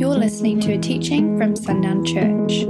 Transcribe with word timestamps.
You're 0.00 0.16
listening 0.16 0.60
to 0.60 0.72
a 0.72 0.78
teaching 0.78 1.36
from 1.36 1.54
Sundown 1.54 2.06
Church. 2.06 2.64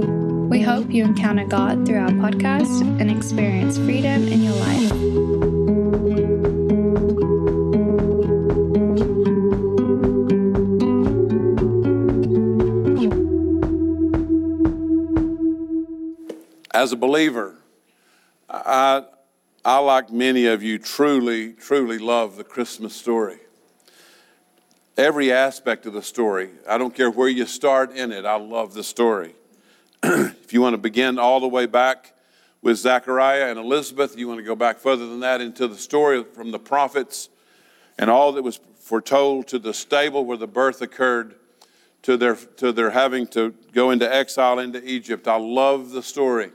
We 0.49 0.61
hope 0.61 0.91
you 0.91 1.05
encounter 1.05 1.45
God 1.45 1.85
through 1.85 1.99
our 1.99 2.09
podcast 2.09 2.81
and 2.99 3.09
experience 3.09 3.77
freedom 3.77 4.27
in 4.27 4.43
your 4.43 4.53
life. 4.53 4.91
As 16.73 16.91
a 16.91 16.97
believer, 16.97 17.55
I, 18.49 19.05
I, 19.63 19.77
like 19.77 20.11
many 20.11 20.47
of 20.47 20.61
you, 20.61 20.77
truly, 20.77 21.53
truly 21.53 21.97
love 21.97 22.35
the 22.35 22.43
Christmas 22.43 22.93
story. 22.93 23.39
Every 25.01 25.31
aspect 25.31 25.87
of 25.87 25.93
the 25.93 26.03
story, 26.03 26.51
I 26.69 26.77
don't 26.77 26.93
care 26.93 27.09
where 27.09 27.27
you 27.27 27.47
start 27.47 27.91
in 27.97 28.11
it, 28.11 28.23
I 28.23 28.35
love 28.35 28.75
the 28.75 28.83
story. 28.83 29.33
if 30.03 30.53
you 30.53 30.61
want 30.61 30.75
to 30.75 30.77
begin 30.77 31.17
all 31.17 31.39
the 31.39 31.47
way 31.47 31.65
back 31.65 32.13
with 32.61 32.77
Zechariah 32.77 33.49
and 33.49 33.57
Elizabeth, 33.57 34.15
you 34.15 34.27
want 34.27 34.37
to 34.37 34.43
go 34.43 34.55
back 34.55 34.77
further 34.77 35.07
than 35.07 35.21
that 35.21 35.41
into 35.41 35.67
the 35.67 35.75
story 35.75 36.23
from 36.23 36.51
the 36.51 36.59
prophets 36.59 37.29
and 37.97 38.11
all 38.11 38.31
that 38.33 38.43
was 38.43 38.59
foretold 38.79 39.47
to 39.47 39.57
the 39.57 39.73
stable 39.73 40.23
where 40.23 40.37
the 40.37 40.45
birth 40.45 40.83
occurred, 40.83 41.33
to 42.03 42.15
their, 42.15 42.35
to 42.35 42.71
their 42.71 42.91
having 42.91 43.25
to 43.29 43.55
go 43.73 43.89
into 43.89 44.13
exile 44.13 44.59
into 44.59 44.87
Egypt. 44.87 45.27
I 45.27 45.37
love 45.37 45.89
the 45.89 46.03
story. 46.03 46.51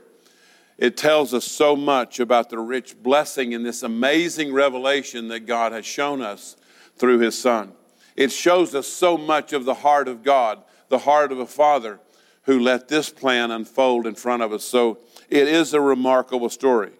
It 0.77 0.95
tells 0.95 1.33
us 1.33 1.43
so 1.43 1.75
much 1.75 2.21
about 2.21 2.49
the 2.49 2.59
rich 2.59 2.95
blessing 3.03 3.53
and 3.53 3.65
this 3.65 3.83
amazing 3.83 4.53
revelation 4.53 5.27
that 5.27 5.41
God 5.41 5.73
has 5.73 5.85
shown 5.85 6.21
us 6.21 6.55
through 6.95 7.19
His 7.19 7.37
Son. 7.37 7.73
It 8.17 8.31
shows 8.31 8.75
us 8.75 8.87
so 8.87 9.17
much 9.17 9.53
of 9.53 9.63
the 9.63 9.75
heart 9.75 10.07
of 10.07 10.23
God, 10.23 10.63
the 10.89 10.97
heart 10.97 11.31
of 11.31 11.39
a 11.39 11.45
Father 11.45 11.99
who 12.43 12.59
let 12.59 12.87
this 12.87 13.09
plan 13.09 13.51
unfold 13.51 14.07
in 14.07 14.15
front 14.15 14.41
of 14.41 14.51
us. 14.51 14.63
So 14.63 14.97
it 15.29 15.47
is 15.47 15.73
a 15.73 15.79
remarkable 15.79 16.49
story. 16.49 16.91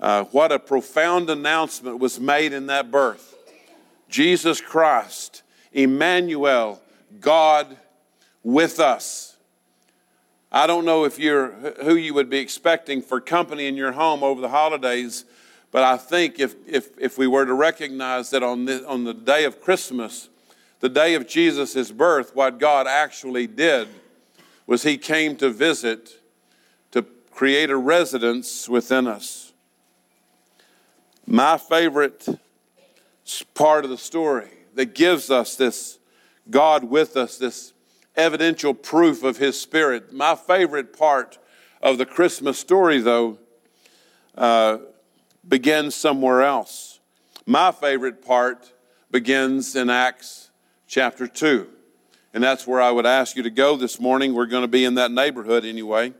Uh, 0.00 0.24
what 0.24 0.52
a 0.52 0.58
profound 0.58 1.28
announcement 1.28 1.98
was 1.98 2.20
made 2.20 2.52
in 2.52 2.66
that 2.66 2.90
birth. 2.90 3.36
Jesus 4.08 4.60
Christ, 4.60 5.42
Emmanuel, 5.72 6.80
God 7.20 7.76
with 8.42 8.78
us. 8.78 9.36
I 10.50 10.66
don't 10.66 10.84
know 10.84 11.04
if 11.04 11.18
you're 11.18 11.52
who 11.82 11.94
you 11.94 12.12
would 12.12 12.28
be 12.28 12.38
expecting 12.38 13.00
for 13.00 13.20
company 13.20 13.66
in 13.66 13.76
your 13.76 13.92
home 13.92 14.22
over 14.22 14.40
the 14.40 14.50
holidays, 14.50 15.24
but 15.72 15.82
I 15.82 15.96
think 15.96 16.38
if, 16.38 16.54
if, 16.68 16.90
if 16.98 17.18
we 17.18 17.26
were 17.26 17.44
to 17.44 17.54
recognize 17.54 18.30
that 18.30 18.42
on 18.42 18.66
the, 18.66 18.86
on 18.86 19.04
the 19.04 19.14
day 19.14 19.44
of 19.44 19.60
Christmas, 19.60 20.28
the 20.80 20.88
day 20.88 21.14
of 21.14 21.26
Jesus' 21.26 21.90
birth, 21.90 22.36
what 22.36 22.60
God 22.60 22.86
actually 22.86 23.46
did 23.46 23.88
was 24.66 24.84
He 24.84 24.98
came 24.98 25.34
to 25.36 25.50
visit, 25.50 26.20
to 26.92 27.02
create 27.30 27.70
a 27.70 27.76
residence 27.76 28.68
within 28.68 29.06
us. 29.06 29.52
My 31.26 31.56
favorite 31.56 32.28
part 33.54 33.84
of 33.84 33.90
the 33.90 33.98
story 33.98 34.50
that 34.74 34.94
gives 34.94 35.30
us 35.30 35.56
this 35.56 35.98
God 36.50 36.84
with 36.84 37.16
us, 37.16 37.38
this 37.38 37.72
evidential 38.16 38.74
proof 38.74 39.22
of 39.22 39.38
his 39.38 39.58
spirit. 39.58 40.12
My 40.12 40.34
favorite 40.34 40.96
part 40.96 41.38
of 41.80 41.98
the 41.98 42.06
Christmas 42.06 42.58
story, 42.58 43.00
though, 43.00 43.38
uh, 44.36 44.78
begins 45.46 45.94
somewhere 45.94 46.42
else. 46.42 47.00
My 47.46 47.72
favorite 47.72 48.24
part 48.24 48.72
begins 49.10 49.74
in 49.76 49.90
Acts 49.90 50.50
chapter 50.86 51.26
2. 51.26 51.68
And 52.34 52.42
that's 52.42 52.66
where 52.66 52.80
I 52.80 52.90
would 52.90 53.06
ask 53.06 53.36
you 53.36 53.42
to 53.42 53.50
go 53.50 53.76
this 53.76 54.00
morning. 54.00 54.32
We're 54.32 54.46
going 54.46 54.62
to 54.62 54.68
be 54.68 54.84
in 54.84 54.94
that 54.94 55.10
neighborhood 55.10 55.64
anyway. 55.64 56.14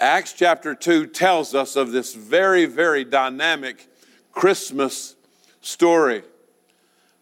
Acts 0.00 0.32
chapter 0.32 0.74
2 0.74 1.08
tells 1.08 1.54
us 1.54 1.76
of 1.76 1.92
this 1.92 2.14
very, 2.14 2.64
very 2.64 3.04
dynamic 3.04 3.86
Christmas 4.32 5.16
story 5.60 6.22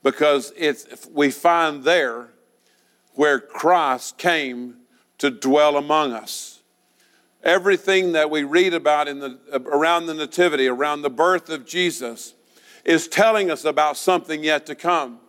because 0.05 0.53
it's, 0.57 1.09
we 1.13 1.31
find 1.31 1.83
there 1.83 2.29
where 3.15 3.41
Christ 3.41 4.17
came 4.19 4.77
to 5.19 5.31
dwell 5.31 5.77
among 5.77 6.13
us. 6.13 6.58
Everything 7.43 8.13
that 8.13 8.31
we 8.31 8.43
read 8.43 8.75
about 8.75 9.09
in 9.09 9.21
the, 9.21 9.39
around 9.67 10.07
the 10.07 10.15
Nativity, 10.15 10.67
around 10.67 11.03
the 11.03 11.11
birth 11.11 11.49
of 11.49 11.65
Jesus, 11.65 12.35
is 12.85 13.07
telling 13.07 13.51
us 13.51 13.65
about 13.65 13.97
something 13.97 14.43
yet 14.43 14.67
to 14.67 14.75
come. 14.75 15.21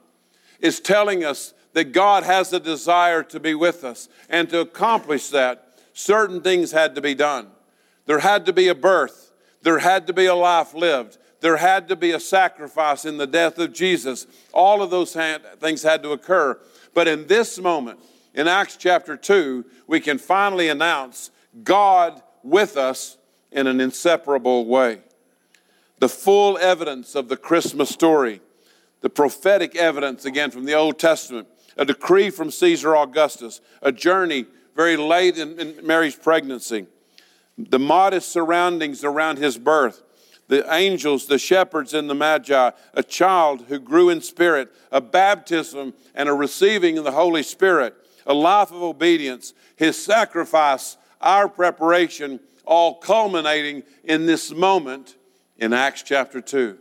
Is 0.60 0.80
telling 0.80 1.24
us 1.24 1.54
that 1.74 1.92
God 1.92 2.24
has 2.24 2.52
a 2.52 2.60
desire 2.60 3.24
to 3.24 3.40
be 3.40 3.54
with 3.54 3.84
us. 3.84 4.10
And 4.30 4.50
to 4.50 4.60
accomplish 4.60 5.30
that, 5.30 5.78
certain 5.94 6.42
things 6.42 6.72
had 6.72 6.96
to 6.96 7.02
be 7.02 7.14
done. 7.14 7.48
There 8.06 8.20
had 8.20 8.46
to 8.48 8.54
be 8.54 8.68
a 8.70 8.76
birth, 8.76 9.32
there 9.62 9.80
had 9.80 10.08
to 10.08 10.14
be 10.14 10.26
a 10.26 10.34
life 10.34 10.74
lived, 10.74 11.18
there 11.42 11.58
had 11.58 11.88
to 11.90 11.96
be 11.96 12.12
a 12.12 12.20
sacrifice 12.20 13.06
in 13.06 13.18
the 13.18 13.28
death 13.28 13.60
of 13.60 13.72
Jesus. 13.72 14.26
All 14.52 14.82
of 14.82 14.90
those 14.90 15.16
things 15.60 15.84
had 15.84 16.02
to 16.04 16.12
occur. 16.12 16.60
But 16.94 17.08
in 17.08 17.28
this 17.28 17.60
moment, 17.60 18.00
in 18.34 18.48
Acts 18.48 18.78
chapter 18.78 19.16
2, 19.16 19.64
we 19.88 20.00
can 20.00 20.18
finally 20.18 20.70
announce 20.70 21.32
God 21.64 22.22
with 22.44 22.78
us 22.78 23.18
in 23.52 23.68
an 23.68 23.82
inseparable 23.82 24.66
way. 24.66 25.00
The 26.00 26.10
full 26.10 26.58
evidence 26.58 27.16
of 27.16 27.28
the 27.28 27.38
Christmas 27.38 27.90
story, 27.90 28.42
the 29.02 29.10
prophetic 29.10 29.76
evidence 29.76 30.26
again 30.26 30.52
from 30.52 30.66
the 30.66 30.74
Old 30.74 30.98
Testament, 30.98 31.48
a 31.78 31.86
decree 31.86 32.30
from 32.30 32.52
Caesar 32.52 32.96
Augustus, 32.96 33.62
a 33.82 33.92
journey 33.92 34.46
very 34.76 34.98
late 34.98 35.38
in, 35.38 35.60
in 35.60 35.86
Mary's 35.86 36.16
pregnancy, 36.16 36.86
the 37.58 37.80
modest 37.80 38.32
surroundings 38.32 39.04
around 39.04 39.38
his 39.38 39.58
birth, 39.58 40.04
the 40.48 40.66
angels, 40.74 41.28
the 41.28 41.38
shepherds, 41.38 41.94
and 41.94 42.10
the 42.10 42.16
magi, 42.16 42.72
a 42.94 43.04
child 43.04 43.66
who 43.68 43.80
grew 43.80 44.10
in 44.10 44.22
spirit, 44.22 44.70
a 44.92 45.02
baptism 45.02 45.94
and 46.16 46.28
a 46.28 46.34
receiving 46.34 46.98
of 46.98 47.04
the 47.04 47.12
Holy 47.12 47.44
Spirit, 47.44 47.94
a 48.26 48.34
life 48.34 48.72
of 48.72 48.82
obedience, 48.82 49.54
his 49.76 50.02
sacrifice, 50.02 50.98
our 51.22 51.48
preparation, 51.48 52.40
all 52.66 52.96
culminating 52.96 53.84
in 54.04 54.26
this 54.26 54.52
moment 54.52 55.16
in 55.58 55.74
Acts 55.74 56.04
chapter 56.04 56.42
2. 56.42 56.78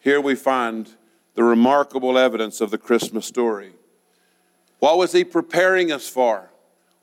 Here 0.00 0.20
we 0.20 0.34
find 0.34 0.88
the 1.34 1.44
remarkable 1.44 2.18
evidence 2.18 2.60
of 2.60 2.70
the 2.70 2.78
Christmas 2.78 3.26
story. 3.26 3.72
What 4.78 4.98
was 4.98 5.12
he 5.12 5.24
preparing 5.24 5.90
us 5.90 6.08
for? 6.08 6.50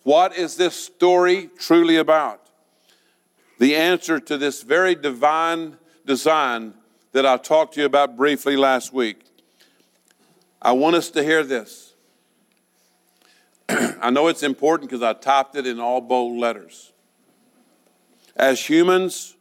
What 0.03 0.35
is 0.35 0.55
this 0.55 0.75
story 0.75 1.49
truly 1.57 1.97
about? 1.97 2.45
the 3.57 3.75
answer 3.75 4.19
to 4.19 4.37
this 4.37 4.63
very 4.63 4.95
divine 4.95 5.77
design 6.05 6.73
that 7.11 7.25
I 7.25 7.37
talked 7.37 7.75
to 7.75 7.81
you 7.81 7.85
about 7.85 8.17
briefly 8.17 8.57
last 8.57 8.93
week. 8.93 9.23
I 10.61 10.73
want 10.73 10.95
us 10.95 11.09
to 11.11 11.23
hear 11.23 11.43
this. 11.43 11.84
I 13.69 14.09
know 14.09 14.27
it's 14.27 14.43
important 14.43 14.89
because 14.89 15.03
I 15.03 15.13
typed 15.13 15.55
it 15.55 15.65
in 15.65 15.79
all 15.79 16.01
bold 16.01 16.39
letters. 16.39 16.91
As 18.35 18.59
humans, 18.69 19.35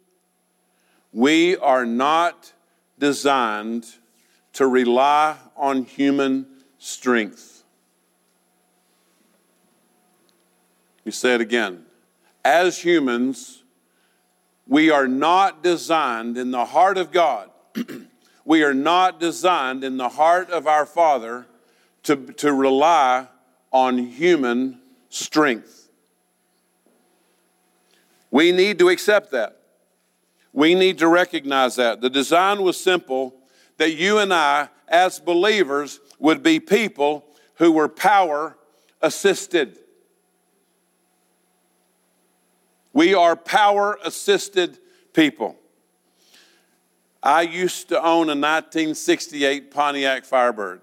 we 1.12 1.56
are 1.56 1.84
not 1.84 2.52
designed 2.98 3.86
to 4.54 4.66
rely 4.66 5.36
on 5.56 5.84
human 5.84 6.46
strength. 6.78 7.64
You 11.04 11.12
say 11.12 11.34
it 11.34 11.41
again. 11.41 11.84
As 12.44 12.78
humans, 12.78 13.62
we 14.66 14.91
are 14.91 15.08
not 15.08 15.62
designed 15.62 16.38
in 16.38 16.50
the 16.50 16.64
heart 16.64 16.96
of 16.96 17.10
God, 17.10 17.50
we 18.44 18.62
are 18.62 18.74
not 18.74 19.20
designed 19.20 19.84
in 19.84 19.96
the 19.96 20.08
heart 20.08 20.50
of 20.50 20.66
our 20.66 20.86
Father 20.86 21.46
to, 22.04 22.16
to 22.16 22.52
rely 22.52 23.28
on 23.74 23.98
human 23.98 24.78
strength. 25.09 25.91
We 28.30 28.53
need 28.53 28.78
to 28.78 28.88
accept 28.88 29.32
that. 29.32 29.60
We 30.53 30.76
need 30.76 30.98
to 30.98 31.09
recognize 31.09 31.74
that. 31.76 32.00
The 32.00 32.09
design 32.09 32.62
was 32.62 32.80
simple 32.80 33.34
that 33.76 33.94
you 33.94 34.18
and 34.18 34.32
I, 34.32 34.68
as 34.86 35.18
believers, 35.18 35.98
would 36.21 36.42
be 36.42 36.60
people 36.60 37.24
who 37.56 37.72
were 37.72 37.88
power 37.88 38.56
assisted. 39.03 39.77
We 42.92 43.12
are 43.12 43.34
power 43.34 43.98
assisted 44.04 44.78
people. 45.12 45.56
I 47.20 47.42
used 47.42 47.88
to 47.88 47.98
own 47.98 48.28
a 48.28 48.38
1968 48.38 49.72
Pontiac 49.72 50.24
Firebird. 50.24 50.82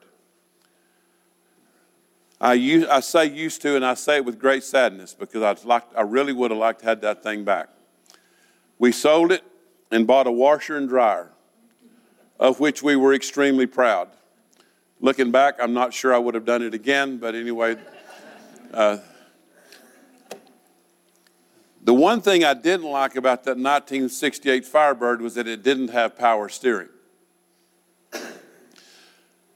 I, 2.42 2.56
use, 2.56 2.88
I 2.88 3.02
say 3.02 3.28
used 3.28 3.62
to, 3.62 3.76
and 3.76 3.86
I 3.86 3.94
say 3.94 4.16
it 4.16 4.26
with 4.26 4.40
great 4.40 4.64
sadness 4.64 5.14
because 5.14 5.44
I'd 5.44 5.64
like, 5.64 5.84
I 5.96 6.02
really 6.02 6.34
would 6.34 6.50
have 6.50 6.60
liked 6.60 6.80
to 6.80 6.88
have 6.88 7.02
that 7.02 7.22
thing 7.22 7.44
back. 7.44 7.70
We 8.80 8.92
sold 8.92 9.32
it 9.32 9.44
and 9.92 10.08
bought 10.08 10.26
a 10.26 10.32
washer 10.32 10.76
and 10.76 10.90
dryer, 10.90 11.30
of 12.40 12.60
which 12.60 12.82
we 12.82 12.96
were 12.96 13.14
extremely 13.14 13.68
proud. 13.68 14.10
Looking 15.00 15.30
back, 15.30 15.58
I'm 15.62 15.74
not 15.74 15.94
sure 15.94 16.16
I 16.16 16.18
would 16.18 16.34
have 16.34 16.46
done 16.46 16.64
it 16.64 16.74
again, 16.74 17.18
but 17.18 17.36
anyway. 17.36 17.78
Uh, 18.74 18.98
the 21.84 21.94
one 21.94 22.22
thing 22.22 22.44
I 22.44 22.56
didn't 22.56 22.90
like 22.90 23.16
about 23.16 23.44
that 23.44 23.58
1968 23.58 24.66
Firebird 24.66 25.22
was 25.22 25.36
that 25.36 25.48
it 25.48 25.62
didn't 25.62 25.90
have 25.90 26.18
power 26.18 26.50
steering. 26.50 26.90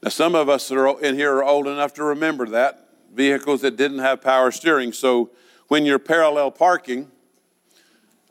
Now, 0.06 0.10
some 0.10 0.36
of 0.36 0.48
us 0.48 0.68
that 0.68 0.78
are 0.78 1.02
in 1.02 1.16
here 1.16 1.34
are 1.38 1.42
old 1.42 1.66
enough 1.66 1.92
to 1.94 2.04
remember 2.04 2.46
that 2.50 2.88
vehicles 3.12 3.62
that 3.62 3.76
didn't 3.76 3.98
have 3.98 4.22
power 4.22 4.52
steering. 4.52 4.92
So 4.92 5.30
when 5.66 5.84
you're 5.84 5.98
parallel 5.98 6.52
parking, 6.52 7.10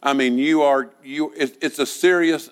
I 0.02 0.14
mean, 0.14 0.38
you 0.38 0.62
are 0.62 0.92
you. 1.04 1.34
it's 1.36 1.78
a 1.78 1.86
serious 1.86 2.50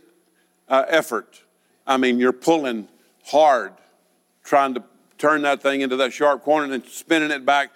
uh, 0.68 0.84
effort. 0.90 1.42
I 1.88 1.96
mean, 1.96 2.20
you're 2.20 2.34
pulling 2.34 2.90
hard, 3.24 3.72
trying 4.44 4.74
to 4.74 4.84
turn 5.18 5.44
that 5.44 5.62
thing 5.62 5.80
into 5.80 5.96
that 5.96 6.12
sharp 6.12 6.44
corner 6.44 6.74
and 6.74 6.86
spinning 6.86 7.32
it 7.32 7.46
back, 7.46 7.72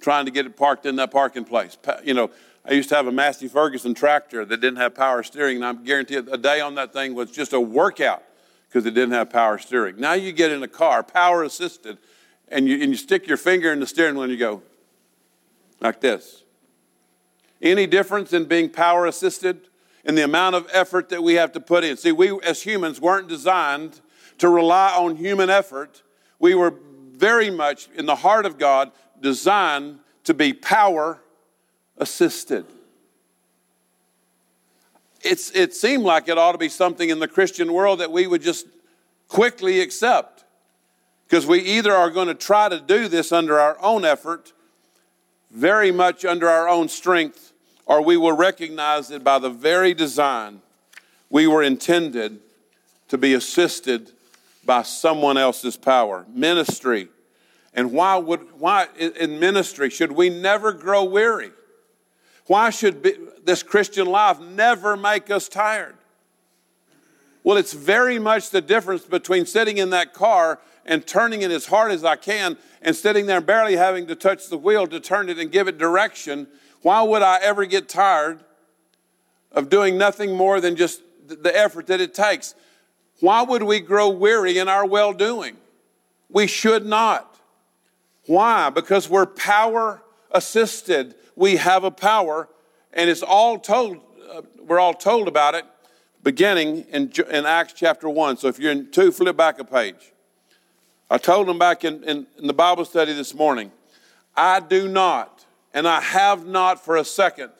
trying 0.00 0.24
to 0.26 0.30
get 0.30 0.46
it 0.46 0.56
parked 0.56 0.86
in 0.86 0.94
that 0.94 1.10
parking 1.10 1.44
place. 1.44 1.76
You 2.04 2.14
know, 2.14 2.30
I 2.64 2.74
used 2.74 2.90
to 2.90 2.94
have 2.94 3.08
a 3.08 3.12
Massey 3.12 3.48
Ferguson 3.48 3.92
tractor 3.92 4.44
that 4.44 4.60
didn't 4.60 4.78
have 4.78 4.94
power 4.94 5.24
steering, 5.24 5.56
and 5.56 5.64
I'm 5.64 5.82
guaranteed 5.82 6.28
a 6.30 6.38
day 6.38 6.60
on 6.60 6.76
that 6.76 6.92
thing 6.92 7.16
was 7.16 7.32
just 7.32 7.54
a 7.54 7.60
workout 7.60 8.22
because 8.70 8.86
it 8.86 8.92
didn't 8.92 9.12
have 9.12 9.30
power 9.30 9.58
steering. 9.58 9.96
Now 9.98 10.12
you 10.12 10.30
get 10.30 10.52
in 10.52 10.62
a 10.62 10.68
car, 10.68 11.02
power 11.02 11.42
assisted, 11.42 11.98
and 12.48 12.68
you, 12.68 12.80
and 12.80 12.92
you 12.92 12.96
stick 12.96 13.26
your 13.26 13.36
finger 13.36 13.72
in 13.72 13.80
the 13.80 13.86
steering 13.86 14.14
wheel 14.14 14.22
and 14.22 14.32
you 14.32 14.38
go 14.38 14.62
like 15.80 16.00
this. 16.00 16.44
Any 17.60 17.88
difference 17.88 18.32
in 18.32 18.44
being 18.44 18.70
power 18.70 19.06
assisted? 19.06 19.66
In 20.04 20.14
the 20.14 20.24
amount 20.24 20.54
of 20.54 20.66
effort 20.72 21.10
that 21.10 21.22
we 21.22 21.34
have 21.34 21.52
to 21.52 21.60
put 21.60 21.84
in. 21.84 21.96
See, 21.98 22.10
we 22.10 22.40
as 22.40 22.62
humans 22.62 23.00
weren't 23.02 23.28
designed 23.28 24.00
to 24.38 24.48
rely 24.48 24.94
on 24.96 25.16
human 25.16 25.50
effort. 25.50 26.02
We 26.38 26.54
were 26.54 26.74
very 27.12 27.50
much 27.50 27.88
in 27.94 28.06
the 28.06 28.16
heart 28.16 28.46
of 28.46 28.56
God 28.56 28.92
designed 29.20 29.98
to 30.24 30.32
be 30.32 30.54
power 30.54 31.18
assisted. 31.98 32.64
It's, 35.22 35.50
it 35.50 35.74
seemed 35.74 36.04
like 36.04 36.28
it 36.28 36.38
ought 36.38 36.52
to 36.52 36.58
be 36.58 36.68
something 36.68 37.10
in 37.10 37.18
the 37.18 37.28
Christian 37.28 37.72
world 37.72 38.00
that 38.00 38.10
we 38.10 38.26
would 38.26 38.42
just 38.42 38.66
quickly 39.28 39.80
accept. 39.80 40.44
Because 41.26 41.46
we 41.46 41.60
either 41.60 41.92
are 41.92 42.10
going 42.10 42.28
to 42.28 42.34
try 42.34 42.68
to 42.68 42.80
do 42.80 43.06
this 43.06 43.30
under 43.30 43.60
our 43.60 43.76
own 43.80 44.04
effort, 44.04 44.52
very 45.50 45.92
much 45.92 46.24
under 46.24 46.48
our 46.48 46.68
own 46.68 46.88
strength, 46.88 47.52
or 47.86 48.02
we 48.02 48.16
will 48.16 48.32
recognize 48.32 49.08
that 49.08 49.22
by 49.22 49.38
the 49.38 49.50
very 49.50 49.94
design 49.94 50.60
we 51.28 51.46
were 51.46 51.62
intended 51.62 52.40
to 53.08 53.18
be 53.18 53.34
assisted 53.34 54.10
by 54.64 54.82
someone 54.82 55.36
else's 55.36 55.76
power. 55.76 56.26
Ministry. 56.32 57.08
And 57.74 57.92
why 57.92 58.16
would 58.16 58.40
why 58.58 58.88
in 58.98 59.38
ministry 59.38 59.90
should 59.90 60.12
we 60.12 60.28
never 60.28 60.72
grow 60.72 61.04
weary? 61.04 61.50
Why 62.50 62.70
should 62.70 63.00
be, 63.00 63.14
this 63.44 63.62
Christian 63.62 64.08
life 64.08 64.40
never 64.40 64.96
make 64.96 65.30
us 65.30 65.48
tired? 65.48 65.94
Well, 67.44 67.56
it's 67.56 67.72
very 67.72 68.18
much 68.18 68.50
the 68.50 68.60
difference 68.60 69.04
between 69.04 69.46
sitting 69.46 69.78
in 69.78 69.90
that 69.90 70.14
car 70.14 70.58
and 70.84 71.06
turning 71.06 71.42
it 71.42 71.52
as 71.52 71.66
hard 71.66 71.92
as 71.92 72.02
I 72.02 72.16
can 72.16 72.58
and 72.82 72.96
sitting 72.96 73.26
there 73.26 73.40
barely 73.40 73.76
having 73.76 74.08
to 74.08 74.16
touch 74.16 74.48
the 74.48 74.58
wheel 74.58 74.88
to 74.88 74.98
turn 74.98 75.28
it 75.28 75.38
and 75.38 75.52
give 75.52 75.68
it 75.68 75.78
direction. 75.78 76.48
Why 76.82 77.02
would 77.02 77.22
I 77.22 77.38
ever 77.40 77.66
get 77.66 77.88
tired 77.88 78.40
of 79.52 79.70
doing 79.70 79.96
nothing 79.96 80.34
more 80.34 80.60
than 80.60 80.74
just 80.74 81.02
the 81.28 81.56
effort 81.56 81.86
that 81.86 82.00
it 82.00 82.14
takes? 82.14 82.56
Why 83.20 83.42
would 83.42 83.62
we 83.62 83.78
grow 83.78 84.08
weary 84.08 84.58
in 84.58 84.66
our 84.66 84.84
well 84.84 85.12
doing? 85.12 85.56
We 86.28 86.48
should 86.48 86.84
not. 86.84 87.32
Why? 88.26 88.70
Because 88.70 89.08
we're 89.08 89.26
power 89.26 90.02
assisted 90.32 91.14
we 91.40 91.56
have 91.56 91.84
a 91.84 91.90
power, 91.90 92.50
and 92.92 93.08
it's 93.08 93.22
all 93.22 93.58
told, 93.58 93.96
uh, 94.30 94.42
we're 94.62 94.78
all 94.78 94.92
told 94.92 95.26
about 95.26 95.54
it 95.54 95.64
beginning 96.22 96.84
in, 96.90 97.10
in 97.30 97.46
Acts 97.46 97.72
chapter 97.72 98.10
1. 98.10 98.36
So 98.36 98.48
if 98.48 98.58
you're 98.58 98.72
in 98.72 98.90
2, 98.90 99.10
flip 99.10 99.38
back 99.38 99.58
a 99.58 99.64
page. 99.64 100.12
I 101.08 101.16
told 101.16 101.48
them 101.48 101.58
back 101.58 101.82
in, 101.82 102.04
in, 102.04 102.26
in 102.36 102.46
the 102.46 102.52
Bible 102.52 102.84
study 102.84 103.14
this 103.14 103.34
morning, 103.34 103.72
I 104.36 104.60
do 104.60 104.86
not, 104.86 105.46
and 105.72 105.88
I 105.88 106.02
have 106.02 106.46
not 106.46 106.84
for 106.84 106.98
a 106.98 107.04
second, 107.04 107.50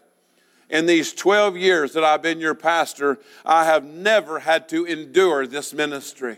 in 0.68 0.84
these 0.84 1.14
12 1.14 1.56
years 1.56 1.94
that 1.94 2.04
I've 2.04 2.20
been 2.20 2.38
your 2.38 2.54
pastor, 2.54 3.18
I 3.46 3.64
have 3.64 3.84
never 3.84 4.40
had 4.40 4.68
to 4.68 4.84
endure 4.84 5.46
this 5.46 5.72
ministry. 5.72 6.36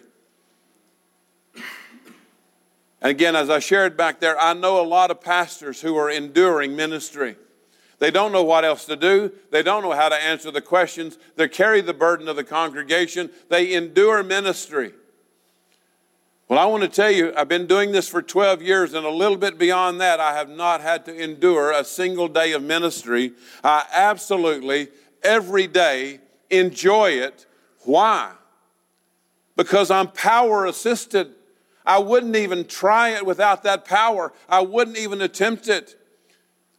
And 3.03 3.11
again, 3.11 3.35
as 3.35 3.51
I 3.51 3.59
shared 3.59 3.97
back 3.97 4.21
there, 4.21 4.41
I 4.41 4.55
know 4.55 4.81
a 4.81 4.87
lot 4.87 5.11
of 5.11 5.21
pastors 5.21 5.81
who 5.81 5.97
are 5.97 6.09
enduring 6.09 6.77
ministry. 6.77 7.35
They 7.99 8.13
don't 8.13 8.31
know 8.31 8.45
what 8.45 8.65
else 8.65 8.85
to 8.87 8.97
do. 8.97 9.33
They 9.51 9.65
don't 9.65 9.83
know 9.83 9.91
how 9.91 10.09
to 10.09 10.15
answer 10.15 10.53
the 10.53 10.61
questions. 10.61 11.19
They 11.35 11.49
carry 11.49 11.81
the 11.81 11.93
burden 11.93 12.29
of 12.29 12.37
the 12.37 12.45
congregation. 12.45 13.31
They 13.49 13.75
endure 13.75 14.23
ministry. 14.23 14.93
Well, 16.49 16.61
I 16.61 16.67
want 16.67 16.85
to 16.85 16.89
tell 16.89 17.11
you, 17.11 17.33
I've 17.37 17.49
been 17.49 17.67
doing 17.67 17.91
this 17.91 18.09
for 18.09 18.23
12 18.23 18.63
years, 18.63 18.95
and 18.95 19.05
a 19.05 19.11
little 19.11 19.37
bit 19.37 19.59
beyond 19.59 20.01
that, 20.01 20.21
I 20.21 20.35
have 20.35 20.49
not 20.49 20.81
had 20.81 21.05
to 21.07 21.17
endure 21.17 21.73
a 21.73 21.85
single 21.85 22.29
day 22.29 22.53
of 22.53 22.63
ministry. 22.63 23.33
I 23.65 23.85
absolutely, 23.93 24.89
every 25.25 25.67
day, 25.67 26.21
enjoy 26.51 27.13
it. 27.13 27.47
Why? 27.81 28.33
Because 29.57 29.91
I'm 29.91 30.09
power 30.09 30.67
assisted. 30.67 31.35
I 31.85 31.99
wouldn't 31.99 32.37
even 32.37 32.67
try 32.67 33.11
it 33.11 33.27
without 33.27 33.65
that 33.65 33.85
power. 33.85 34.33
I 34.49 34.61
wouldn't 34.61 34.99
even 34.99 35.21
attempt 35.21 35.69
it. 35.69 35.97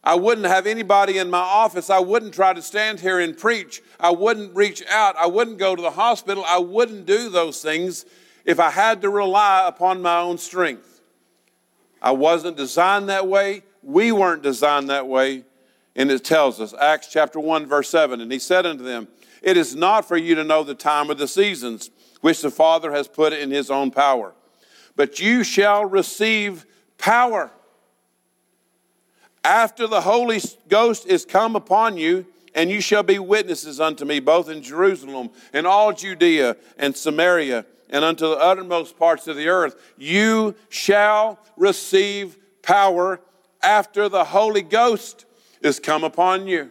I 0.02 0.14
wouldn't 0.14 0.46
have 0.46 0.66
anybody 0.66 1.18
in 1.18 1.30
my 1.30 1.38
office. 1.38 1.88
I 1.88 1.98
wouldn't 1.98 2.34
try 2.34 2.52
to 2.52 2.62
stand 2.62 3.00
here 3.00 3.18
and 3.18 3.36
preach. 3.36 3.82
I 3.98 4.10
wouldn't 4.10 4.54
reach 4.54 4.82
out. 4.88 5.16
I 5.16 5.26
wouldn't 5.26 5.58
go 5.58 5.74
to 5.74 5.80
the 5.80 5.92
hospital. 5.92 6.44
I 6.46 6.58
wouldn't 6.58 7.06
do 7.06 7.30
those 7.30 7.62
things 7.62 8.04
if 8.44 8.60
I 8.60 8.70
had 8.70 9.00
to 9.02 9.08
rely 9.08 9.66
upon 9.66 10.02
my 10.02 10.18
own 10.18 10.36
strength. 10.36 11.00
I 12.02 12.10
wasn't 12.10 12.58
designed 12.58 13.08
that 13.08 13.26
way. 13.26 13.62
We 13.82 14.12
weren't 14.12 14.42
designed 14.42 14.90
that 14.90 15.08
way. 15.08 15.44
And 15.96 16.10
it 16.10 16.24
tells 16.24 16.60
us, 16.60 16.74
Acts 16.78 17.06
chapter 17.08 17.40
1, 17.40 17.66
verse 17.66 17.88
7, 17.88 18.20
and 18.20 18.30
he 18.30 18.38
said 18.38 18.66
unto 18.66 18.82
them, 18.84 19.08
It 19.42 19.56
is 19.56 19.74
not 19.74 20.06
for 20.06 20.16
you 20.16 20.34
to 20.34 20.44
know 20.44 20.64
the 20.64 20.74
time 20.74 21.10
or 21.10 21.14
the 21.14 21.28
seasons 21.28 21.90
which 22.20 22.42
the 22.42 22.50
Father 22.50 22.92
has 22.92 23.08
put 23.08 23.32
in 23.32 23.50
his 23.50 23.70
own 23.70 23.90
power 23.90 24.34
but 24.96 25.20
you 25.20 25.44
shall 25.44 25.84
receive 25.84 26.66
power. 26.98 27.50
After 29.42 29.86
the 29.86 30.00
Holy 30.00 30.40
Ghost 30.68 31.06
is 31.06 31.24
come 31.24 31.56
upon 31.56 31.96
you, 31.96 32.26
and 32.54 32.70
you 32.70 32.80
shall 32.80 33.02
be 33.02 33.18
witnesses 33.18 33.80
unto 33.80 34.04
me, 34.04 34.20
both 34.20 34.48
in 34.48 34.62
Jerusalem 34.62 35.30
and 35.52 35.66
all 35.66 35.92
Judea 35.92 36.56
and 36.78 36.96
Samaria 36.96 37.66
and 37.90 38.04
unto 38.04 38.28
the 38.28 38.36
uttermost 38.36 38.98
parts 38.98 39.26
of 39.26 39.36
the 39.36 39.48
earth. 39.48 39.76
You 39.98 40.54
shall 40.68 41.38
receive 41.56 42.36
power 42.62 43.20
after 43.62 44.08
the 44.08 44.24
Holy 44.24 44.62
Ghost 44.62 45.26
is 45.60 45.80
come 45.80 46.04
upon 46.04 46.46
you. 46.46 46.70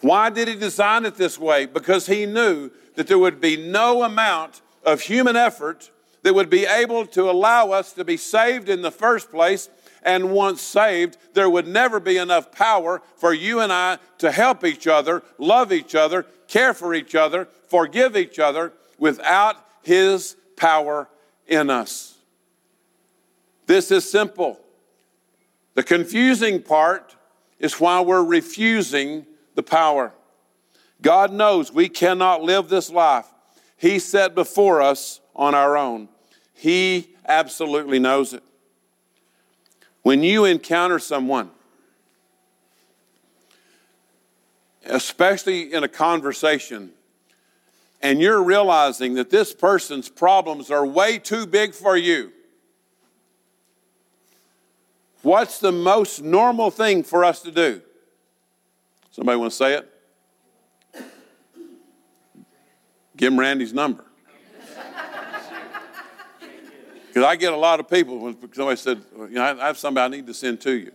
Why 0.00 0.30
did 0.30 0.48
he 0.48 0.56
design 0.56 1.04
it 1.04 1.14
this 1.14 1.38
way? 1.38 1.66
Because 1.66 2.06
he 2.06 2.26
knew 2.26 2.70
that 2.96 3.06
there 3.06 3.18
would 3.18 3.40
be 3.40 3.56
no 3.56 4.02
amount 4.02 4.61
of 4.84 5.00
human 5.02 5.36
effort 5.36 5.90
that 6.22 6.34
would 6.34 6.50
be 6.50 6.64
able 6.64 7.06
to 7.06 7.30
allow 7.30 7.70
us 7.70 7.92
to 7.92 8.04
be 8.04 8.16
saved 8.16 8.68
in 8.68 8.82
the 8.82 8.90
first 8.90 9.30
place. 9.30 9.68
And 10.02 10.32
once 10.32 10.60
saved, 10.60 11.16
there 11.34 11.48
would 11.48 11.66
never 11.66 12.00
be 12.00 12.16
enough 12.16 12.50
power 12.50 13.02
for 13.16 13.32
you 13.32 13.60
and 13.60 13.72
I 13.72 13.98
to 14.18 14.32
help 14.32 14.64
each 14.64 14.86
other, 14.86 15.22
love 15.38 15.72
each 15.72 15.94
other, 15.94 16.26
care 16.48 16.74
for 16.74 16.94
each 16.94 17.14
other, 17.14 17.48
forgive 17.68 18.16
each 18.16 18.38
other 18.38 18.72
without 18.98 19.56
His 19.82 20.36
power 20.56 21.08
in 21.46 21.70
us. 21.70 22.16
This 23.66 23.90
is 23.90 24.08
simple. 24.08 24.60
The 25.74 25.82
confusing 25.82 26.62
part 26.62 27.16
is 27.58 27.80
why 27.80 28.00
we're 28.00 28.24
refusing 28.24 29.24
the 29.54 29.62
power. 29.62 30.12
God 31.00 31.32
knows 31.32 31.72
we 31.72 31.88
cannot 31.88 32.42
live 32.42 32.68
this 32.68 32.90
life 32.90 33.31
he 33.82 33.98
set 33.98 34.36
before 34.36 34.80
us 34.80 35.20
on 35.34 35.56
our 35.56 35.76
own. 35.76 36.08
He 36.54 37.16
absolutely 37.26 37.98
knows 37.98 38.32
it. 38.32 38.44
When 40.02 40.22
you 40.22 40.44
encounter 40.44 41.00
someone, 41.00 41.50
especially 44.86 45.72
in 45.72 45.82
a 45.82 45.88
conversation, 45.88 46.92
and 48.00 48.20
you're 48.20 48.44
realizing 48.44 49.14
that 49.14 49.30
this 49.30 49.52
person's 49.52 50.08
problems 50.08 50.70
are 50.70 50.86
way 50.86 51.18
too 51.18 51.44
big 51.44 51.74
for 51.74 51.96
you, 51.96 52.30
what's 55.22 55.58
the 55.58 55.72
most 55.72 56.22
normal 56.22 56.70
thing 56.70 57.02
for 57.02 57.24
us 57.24 57.42
to 57.42 57.50
do? 57.50 57.82
Somebody 59.10 59.38
want 59.38 59.50
to 59.50 59.56
say 59.56 59.74
it? 59.74 59.91
Give 63.16 63.32
him 63.32 63.38
Randy's 63.38 63.72
number. 63.72 64.04
Because 67.12 67.24
I 67.24 67.36
get 67.36 67.52
a 67.52 67.56
lot 67.56 67.78
of 67.78 67.90
people 67.90 68.18
when 68.20 68.36
somebody 68.54 68.76
said, 68.76 69.02
you 69.14 69.28
know, 69.32 69.44
I 69.44 69.66
have 69.66 69.76
somebody 69.76 70.14
I 70.14 70.16
need 70.16 70.26
to 70.28 70.34
send 70.34 70.62
to 70.62 70.72
you. 70.72 70.92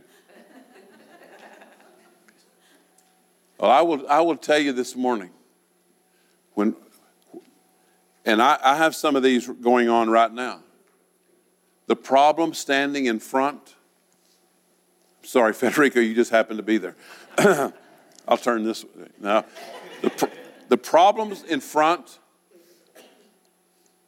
well, 3.59 3.69
I 3.69 3.81
will, 3.81 4.07
I 4.09 4.21
will 4.21 4.35
tell 4.35 4.57
you 4.57 4.73
this 4.73 4.95
morning, 4.95 5.29
when, 6.55 6.75
and 8.25 8.41
I, 8.41 8.57
I 8.63 8.77
have 8.77 8.95
some 8.95 9.15
of 9.15 9.21
these 9.21 9.47
going 9.47 9.89
on 9.89 10.09
right 10.09 10.33
now. 10.33 10.61
The 11.85 11.95
problem 11.95 12.55
standing 12.55 13.05
in 13.05 13.19
front, 13.19 13.75
sorry, 15.21 15.53
Federico, 15.53 15.99
you 15.99 16.15
just 16.15 16.31
happened 16.31 16.57
to 16.57 16.63
be 16.63 16.79
there. 16.79 16.95
I'll 18.27 18.37
turn 18.37 18.63
this 18.63 18.83
way. 18.83 19.07
Now, 19.21 19.45
the, 20.01 20.31
the 20.69 20.77
problems 20.77 21.43
in 21.43 21.59
front 21.59 22.19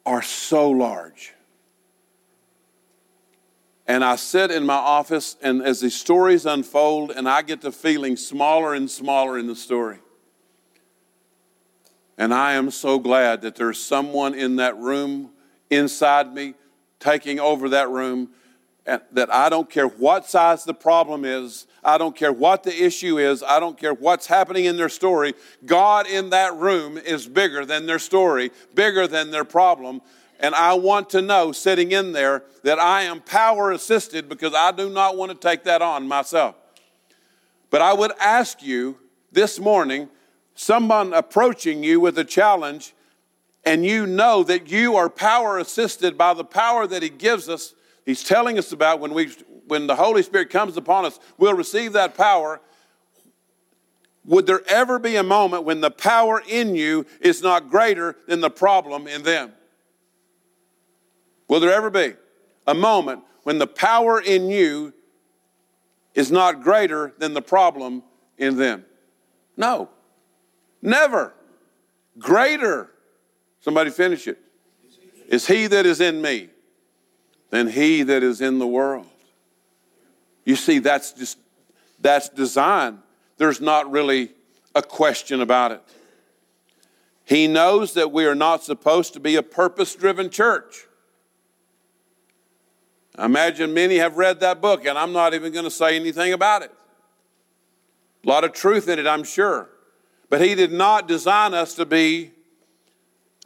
are 0.04 0.22
so 0.22 0.70
large. 0.70 1.34
And 3.86 4.04
I 4.04 4.16
sit 4.16 4.50
in 4.50 4.64
my 4.64 4.74
office, 4.74 5.36
and 5.42 5.62
as 5.62 5.80
the 5.80 5.90
stories 5.90 6.46
unfold, 6.46 7.10
and 7.10 7.28
I 7.28 7.42
get 7.42 7.60
to 7.62 7.72
feeling 7.72 8.16
smaller 8.16 8.74
and 8.74 8.88
smaller 8.88 9.36
in 9.38 9.46
the 9.46 9.56
story. 9.56 9.98
And 12.16 12.32
I 12.32 12.52
am 12.52 12.70
so 12.70 12.98
glad 12.98 13.42
that 13.42 13.56
there's 13.56 13.82
someone 13.82 14.34
in 14.34 14.56
that 14.56 14.76
room 14.76 15.30
inside 15.70 16.32
me, 16.32 16.54
taking 17.00 17.40
over 17.40 17.70
that 17.70 17.88
room, 17.88 18.30
that 19.12 19.32
I 19.32 19.48
don't 19.48 19.70
care 19.70 19.86
what 19.86 20.26
size 20.26 20.64
the 20.64 20.74
problem 20.74 21.24
is, 21.24 21.66
I 21.84 21.98
don't 21.98 22.16
care 22.16 22.32
what 22.32 22.62
the 22.62 22.84
issue 22.84 23.18
is, 23.18 23.42
I 23.42 23.60
don't 23.60 23.78
care 23.78 23.94
what's 23.94 24.26
happening 24.26 24.64
in 24.64 24.76
their 24.76 24.88
story. 24.88 25.34
God 25.64 26.06
in 26.06 26.30
that 26.30 26.56
room 26.56 26.98
is 26.98 27.26
bigger 27.26 27.64
than 27.64 27.86
their 27.86 27.98
story, 27.98 28.50
bigger 28.74 29.06
than 29.06 29.30
their 29.30 29.44
problem. 29.44 30.00
And 30.40 30.54
I 30.54 30.74
want 30.74 31.10
to 31.10 31.22
know, 31.22 31.52
sitting 31.52 31.92
in 31.92 32.12
there, 32.12 32.44
that 32.62 32.78
I 32.78 33.02
am 33.02 33.20
power 33.20 33.72
assisted 33.72 34.28
because 34.28 34.54
I 34.54 34.72
do 34.72 34.88
not 34.88 35.16
want 35.16 35.30
to 35.30 35.36
take 35.36 35.64
that 35.64 35.82
on 35.82 36.08
myself. 36.08 36.54
But 37.68 37.82
I 37.82 37.92
would 37.92 38.12
ask 38.18 38.62
you 38.62 38.96
this 39.30 39.60
morning 39.60 40.08
someone 40.54 41.12
approaching 41.14 41.84
you 41.84 42.00
with 42.00 42.18
a 42.18 42.24
challenge, 42.24 42.94
and 43.64 43.84
you 43.84 44.06
know 44.06 44.42
that 44.42 44.70
you 44.70 44.96
are 44.96 45.08
power 45.08 45.58
assisted 45.58 46.18
by 46.18 46.34
the 46.34 46.44
power 46.44 46.86
that 46.86 47.02
He 47.02 47.10
gives 47.10 47.48
us. 47.48 47.74
He's 48.10 48.24
telling 48.24 48.58
us 48.58 48.72
about 48.72 48.98
when, 48.98 49.14
we, 49.14 49.30
when 49.68 49.86
the 49.86 49.94
Holy 49.94 50.24
Spirit 50.24 50.50
comes 50.50 50.76
upon 50.76 51.04
us, 51.04 51.20
we'll 51.38 51.54
receive 51.54 51.92
that 51.92 52.16
power. 52.16 52.60
Would 54.24 54.48
there 54.48 54.62
ever 54.66 54.98
be 54.98 55.14
a 55.14 55.22
moment 55.22 55.62
when 55.62 55.80
the 55.80 55.92
power 55.92 56.42
in 56.48 56.74
you 56.74 57.06
is 57.20 57.40
not 57.40 57.70
greater 57.70 58.16
than 58.26 58.40
the 58.40 58.50
problem 58.50 59.06
in 59.06 59.22
them? 59.22 59.52
Will 61.46 61.60
there 61.60 61.72
ever 61.72 61.88
be 61.88 62.14
a 62.66 62.74
moment 62.74 63.22
when 63.44 63.58
the 63.58 63.68
power 63.68 64.20
in 64.20 64.50
you 64.50 64.92
is 66.12 66.32
not 66.32 66.64
greater 66.64 67.14
than 67.18 67.32
the 67.32 67.42
problem 67.42 68.02
in 68.38 68.56
them? 68.56 68.84
No. 69.56 69.88
Never. 70.82 71.32
Greater. 72.18 72.90
Somebody 73.60 73.90
finish 73.90 74.26
it. 74.26 74.40
Is 75.28 75.46
he 75.46 75.68
that 75.68 75.86
is 75.86 76.00
in 76.00 76.20
me 76.20 76.48
than 77.50 77.68
he 77.68 78.02
that 78.04 78.22
is 78.22 78.40
in 78.40 78.58
the 78.58 78.66
world. 78.66 79.06
You 80.44 80.56
see, 80.56 80.78
that's 80.78 81.12
just 81.12 81.38
that's 82.00 82.28
design. 82.28 83.00
There's 83.36 83.60
not 83.60 83.90
really 83.90 84.30
a 84.74 84.82
question 84.82 85.40
about 85.40 85.72
it. 85.72 85.82
He 87.24 87.46
knows 87.46 87.94
that 87.94 88.10
we 88.10 88.26
are 88.26 88.34
not 88.34 88.64
supposed 88.64 89.12
to 89.14 89.20
be 89.20 89.36
a 89.36 89.42
purpose 89.42 89.94
driven 89.94 90.30
church. 90.30 90.86
I 93.16 93.26
imagine 93.26 93.74
many 93.74 93.96
have 93.96 94.16
read 94.16 94.40
that 94.40 94.60
book, 94.60 94.86
and 94.86 94.96
I'm 94.96 95.12
not 95.12 95.34
even 95.34 95.52
going 95.52 95.64
to 95.64 95.70
say 95.70 95.94
anything 95.96 96.32
about 96.32 96.62
it. 96.62 96.72
A 98.24 98.28
lot 98.28 98.44
of 98.44 98.52
truth 98.52 98.88
in 98.88 98.98
it, 98.98 99.06
I'm 99.06 99.24
sure. 99.24 99.68
But 100.28 100.40
He 100.40 100.54
did 100.54 100.72
not 100.72 101.06
design 101.06 101.54
us 101.54 101.74
to 101.74 101.84
be 101.84 102.32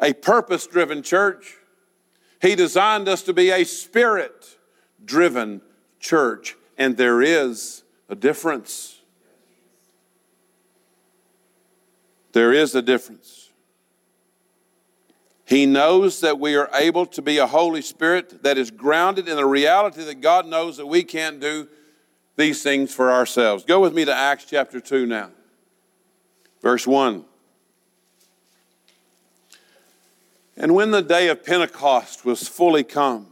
a 0.01 0.13
purpose 0.13 0.67
driven 0.67 1.03
church, 1.03 1.57
He 2.45 2.55
designed 2.57 3.09
us 3.09 3.23
to 3.23 3.33
be 3.33 3.49
a 3.49 3.65
spirit 3.65 4.59
driven 5.03 5.63
church, 5.99 6.57
and 6.77 6.95
there 6.95 7.23
is 7.23 7.85
a 8.11 8.15
difference. 8.15 9.01
There 12.33 12.53
is 12.53 12.75
a 12.75 12.83
difference. 12.83 13.49
He 15.47 15.65
knows 15.65 16.21
that 16.21 16.39
we 16.39 16.55
are 16.55 16.69
able 16.75 17.07
to 17.07 17.23
be 17.23 17.39
a 17.39 17.47
Holy 17.47 17.81
Spirit 17.81 18.43
that 18.43 18.59
is 18.59 18.71
grounded 18.71 19.27
in 19.27 19.37
the 19.37 19.47
reality 19.47 20.05
that 20.05 20.21
God 20.21 20.47
knows 20.47 20.77
that 20.77 20.87
we 20.87 21.03
can't 21.03 21.41
do 21.41 21.67
these 22.37 22.63
things 22.63 22.93
for 22.93 23.11
ourselves. 23.11 23.65
Go 23.65 23.81
with 23.81 23.95
me 23.95 24.05
to 24.05 24.15
Acts 24.15 24.45
chapter 24.45 24.81
2 24.81 25.07
now, 25.07 25.31
verse 26.61 26.87
1. 26.87 27.25
And 30.57 30.75
when 30.75 30.91
the 30.91 31.03
day 31.03 31.29
of 31.29 31.45
Pentecost 31.45 32.25
was 32.25 32.49
fully 32.49 32.85
come, 32.85 33.27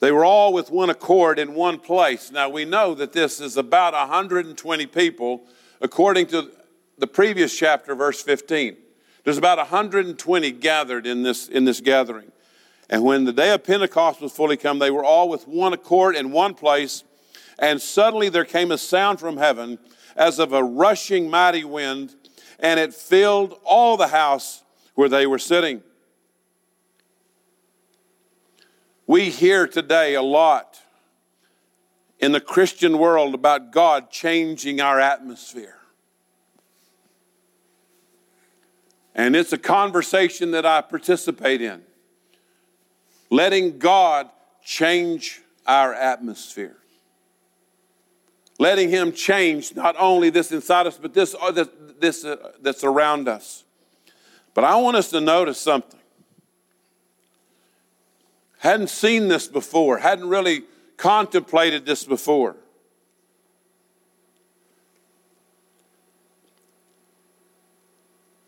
they 0.00 0.12
were 0.12 0.24
all 0.24 0.52
with 0.52 0.70
one 0.70 0.90
accord 0.90 1.38
in 1.38 1.54
one 1.54 1.78
place. 1.78 2.30
Now 2.30 2.48
we 2.48 2.64
know 2.64 2.94
that 2.94 3.12
this 3.12 3.40
is 3.40 3.56
about 3.56 3.94
120 3.94 4.86
people, 4.86 5.44
according 5.80 6.26
to 6.28 6.50
the 6.98 7.06
previous 7.06 7.56
chapter, 7.56 7.94
verse 7.94 8.22
15. 8.22 8.76
There's 9.24 9.38
about 9.38 9.58
120 9.58 10.52
gathered 10.52 11.06
in 11.06 11.22
this, 11.22 11.48
in 11.48 11.64
this 11.64 11.80
gathering. 11.80 12.30
And 12.90 13.02
when 13.02 13.24
the 13.24 13.32
day 13.32 13.52
of 13.52 13.64
Pentecost 13.64 14.20
was 14.20 14.32
fully 14.32 14.58
come, 14.58 14.78
they 14.78 14.90
were 14.90 15.04
all 15.04 15.28
with 15.28 15.48
one 15.48 15.72
accord 15.72 16.16
in 16.16 16.30
one 16.32 16.54
place. 16.54 17.02
And 17.58 17.80
suddenly 17.80 18.28
there 18.28 18.44
came 18.44 18.70
a 18.70 18.78
sound 18.78 19.20
from 19.20 19.38
heaven 19.38 19.78
as 20.16 20.38
of 20.38 20.52
a 20.52 20.62
rushing 20.62 21.30
mighty 21.30 21.64
wind, 21.64 22.14
and 22.60 22.78
it 22.78 22.92
filled 22.92 23.58
all 23.64 23.96
the 23.96 24.08
house 24.08 24.63
where 24.94 25.08
they 25.08 25.26
were 25.26 25.38
sitting. 25.38 25.82
We 29.06 29.30
hear 29.30 29.66
today 29.66 30.14
a 30.14 30.22
lot 30.22 30.80
in 32.18 32.32
the 32.32 32.40
Christian 32.40 32.98
world 32.98 33.34
about 33.34 33.70
God 33.70 34.10
changing 34.10 34.80
our 34.80 34.98
atmosphere. 34.98 35.76
And 39.14 39.36
it's 39.36 39.52
a 39.52 39.58
conversation 39.58 40.52
that 40.52 40.66
I 40.66 40.80
participate 40.80 41.60
in. 41.60 41.82
Letting 43.30 43.78
God 43.78 44.30
change 44.64 45.42
our 45.66 45.94
atmosphere. 45.94 46.76
Letting 48.58 48.88
Him 48.88 49.12
change 49.12 49.74
not 49.74 49.96
only 49.98 50.30
this 50.30 50.52
inside 50.52 50.86
us, 50.86 50.96
but 50.96 51.14
this, 51.14 51.34
uh, 51.40 51.50
this, 51.50 51.68
this 52.00 52.24
uh, 52.24 52.52
that's 52.62 52.84
around 52.84 53.28
us. 53.28 53.63
But 54.54 54.64
I 54.64 54.76
want 54.76 54.96
us 54.96 55.10
to 55.10 55.20
notice 55.20 55.60
something. 55.60 56.00
Hadn't 58.58 58.88
seen 58.88 59.28
this 59.28 59.46
before, 59.46 59.98
hadn't 59.98 60.28
really 60.28 60.62
contemplated 60.96 61.84
this 61.84 62.04
before. 62.04 62.56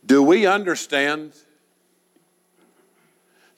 Do 0.06 0.22
we 0.22 0.46
understand? 0.46 1.32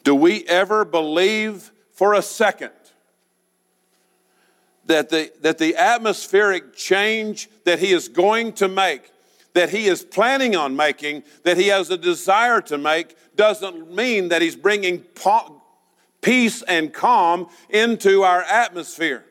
Do 0.02 0.14
we 0.14 0.45
ever 0.49 0.87
believe 0.87 1.71
for 1.93 2.14
a 2.14 2.23
second 2.23 2.73
that 4.87 5.11
the, 5.11 5.31
that 5.43 5.59
the 5.59 5.76
atmospheric 5.76 6.75
change 6.75 7.50
that 7.64 7.78
he 7.78 7.93
is 7.93 8.09
going 8.09 8.55
to 8.55 8.69
make, 8.69 9.11
that 9.55 9.71
he 9.71 9.87
is 9.87 10.05
planning 10.05 10.55
on 10.55 10.76
making, 10.76 11.23
that 11.43 11.57
he 11.57 11.69
has 11.69 11.90
a 11.90 11.99
desire 11.99 12.61
to 12.62 12.78
make, 12.78 13.17
doesn't 13.37 13.95
mean 13.95 14.28
that 14.28 14.43
he's 14.43 14.57
bringing 14.57 15.05
peace 16.21 16.62
and 16.62 16.93
calm 16.93 17.49
into 17.69 18.23
our 18.23 18.43
atmosphere? 18.43 19.25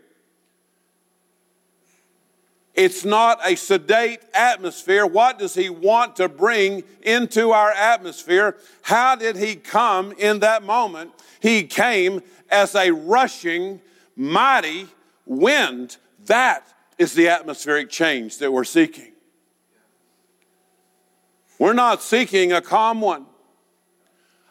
It's 2.74 3.03
not 3.03 3.39
a 3.43 3.55
sedate 3.55 4.21
atmosphere. 4.36 5.05
What 5.07 5.39
does 5.39 5.55
he 5.55 5.67
want 5.67 6.15
to 6.17 6.29
bring 6.29 6.83
into 7.01 7.51
our 7.51 7.71
atmosphere? 7.71 8.55
How 8.83 9.15
did 9.15 9.36
he 9.36 9.55
come 9.55 10.12
in 10.12 10.41
that 10.41 10.62
moment? 10.62 11.12
He 11.39 11.63
came 11.63 12.21
as 12.50 12.75
a 12.75 12.91
rushing, 12.91 13.81
mighty 14.15 14.88
wind. 15.25 15.97
That 16.25 16.67
is 17.00 17.13
the 17.13 17.29
atmospheric 17.29 17.89
change 17.89 18.38
that 18.38 18.51
we're 18.51 18.63
seeking. 18.63 19.12
We're 21.59 21.73
not 21.73 22.01
seeking 22.01 22.51
a 22.51 22.61
calm 22.61 23.01
one. 23.01 23.25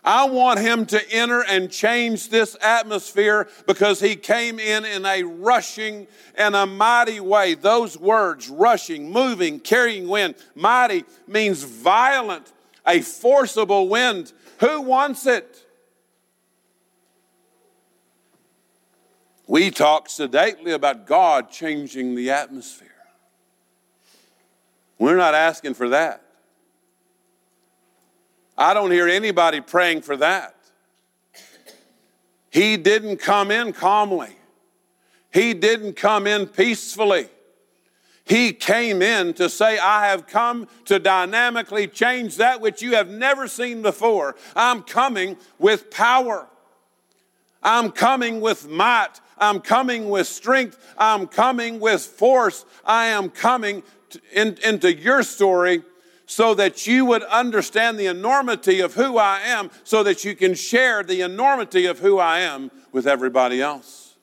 I 0.06 0.26
want 0.26 0.60
him 0.60 0.86
to 0.86 1.12
enter 1.12 1.42
and 1.42 1.68
change 1.68 2.28
this 2.28 2.56
atmosphere 2.62 3.48
because 3.66 3.98
he 3.98 4.14
came 4.14 4.60
in 4.60 4.84
in 4.84 5.04
a 5.04 5.24
rushing 5.24 6.06
and 6.36 6.54
a 6.54 6.64
mighty 6.64 7.18
way. 7.18 7.54
Those 7.54 7.98
words, 7.98 8.48
rushing, 8.48 9.10
moving, 9.10 9.58
carrying 9.58 10.06
wind, 10.06 10.36
mighty 10.54 11.04
means 11.26 11.64
violent, 11.64 12.52
a 12.86 13.00
forcible 13.00 13.88
wind. 13.88 14.32
Who 14.60 14.80
wants 14.82 15.26
it? 15.26 15.66
We 19.48 19.72
talk 19.72 20.08
sedately 20.08 20.70
about 20.70 21.06
God 21.06 21.50
changing 21.50 22.14
the 22.14 22.30
atmosphere. 22.30 22.88
We're 25.00 25.16
not 25.16 25.34
asking 25.34 25.74
for 25.74 25.88
that. 25.88 26.22
I 28.58 28.74
don't 28.74 28.90
hear 28.90 29.08
anybody 29.08 29.60
praying 29.60 30.02
for 30.02 30.16
that. 30.16 30.54
He 32.50 32.76
didn't 32.76 33.18
come 33.18 33.50
in 33.50 33.72
calmly. 33.72 34.34
He 35.32 35.52
didn't 35.52 35.94
come 35.94 36.26
in 36.26 36.46
peacefully. 36.46 37.28
He 38.24 38.52
came 38.52 39.02
in 39.02 39.34
to 39.34 39.48
say, 39.48 39.78
I 39.78 40.06
have 40.06 40.26
come 40.26 40.66
to 40.86 40.98
dynamically 40.98 41.86
change 41.86 42.38
that 42.38 42.60
which 42.60 42.82
you 42.82 42.94
have 42.94 43.08
never 43.08 43.46
seen 43.46 43.82
before. 43.82 44.36
I'm 44.56 44.82
coming 44.82 45.36
with 45.58 45.90
power. 45.90 46.48
I'm 47.62 47.92
coming 47.92 48.40
with 48.40 48.68
might. 48.68 49.20
I'm 49.38 49.60
coming 49.60 50.08
with 50.08 50.26
strength. 50.26 50.94
I'm 50.96 51.26
coming 51.26 51.78
with 51.78 52.00
force. 52.00 52.64
I 52.84 53.06
am 53.06 53.28
coming 53.28 53.82
in, 54.32 54.56
into 54.64 54.92
your 54.92 55.22
story 55.22 55.82
so 56.26 56.54
that 56.54 56.86
you 56.86 57.04
would 57.04 57.22
understand 57.22 57.98
the 57.98 58.06
enormity 58.06 58.80
of 58.80 58.94
who 58.94 59.16
I 59.16 59.40
am, 59.40 59.70
so 59.84 60.02
that 60.02 60.24
you 60.24 60.34
can 60.34 60.54
share 60.54 61.02
the 61.02 61.20
enormity 61.20 61.86
of 61.86 62.00
who 62.00 62.18
I 62.18 62.40
am 62.40 62.70
with 62.92 63.06
everybody 63.06 63.62
else. 63.62 64.16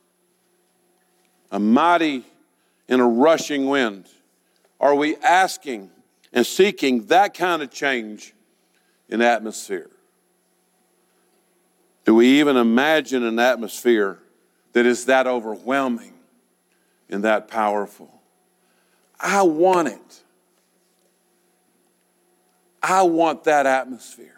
A 1.49 1.59
mighty 1.59 2.25
and 2.89 3.01
a 3.01 3.05
rushing 3.05 3.67
wind. 3.67 4.07
Are 4.79 4.95
we 4.95 5.15
asking 5.17 5.89
and 6.33 6.45
seeking 6.45 7.05
that 7.05 7.33
kind 7.33 7.61
of 7.61 7.71
change 7.71 8.33
in 9.07 9.21
atmosphere? 9.21 9.89
Do 12.05 12.15
we 12.15 12.39
even 12.41 12.57
imagine 12.57 13.23
an 13.23 13.39
atmosphere 13.39 14.19
that 14.73 14.85
is 14.85 15.05
that 15.05 15.25
overwhelming 15.25 16.13
and 17.09 17.23
that 17.23 17.47
powerful? 17.47 18.21
I 19.19 19.43
want 19.43 19.87
it. 19.87 20.23
I 22.83 23.03
want 23.03 23.45
that 23.45 23.65
atmosphere. 23.65 24.33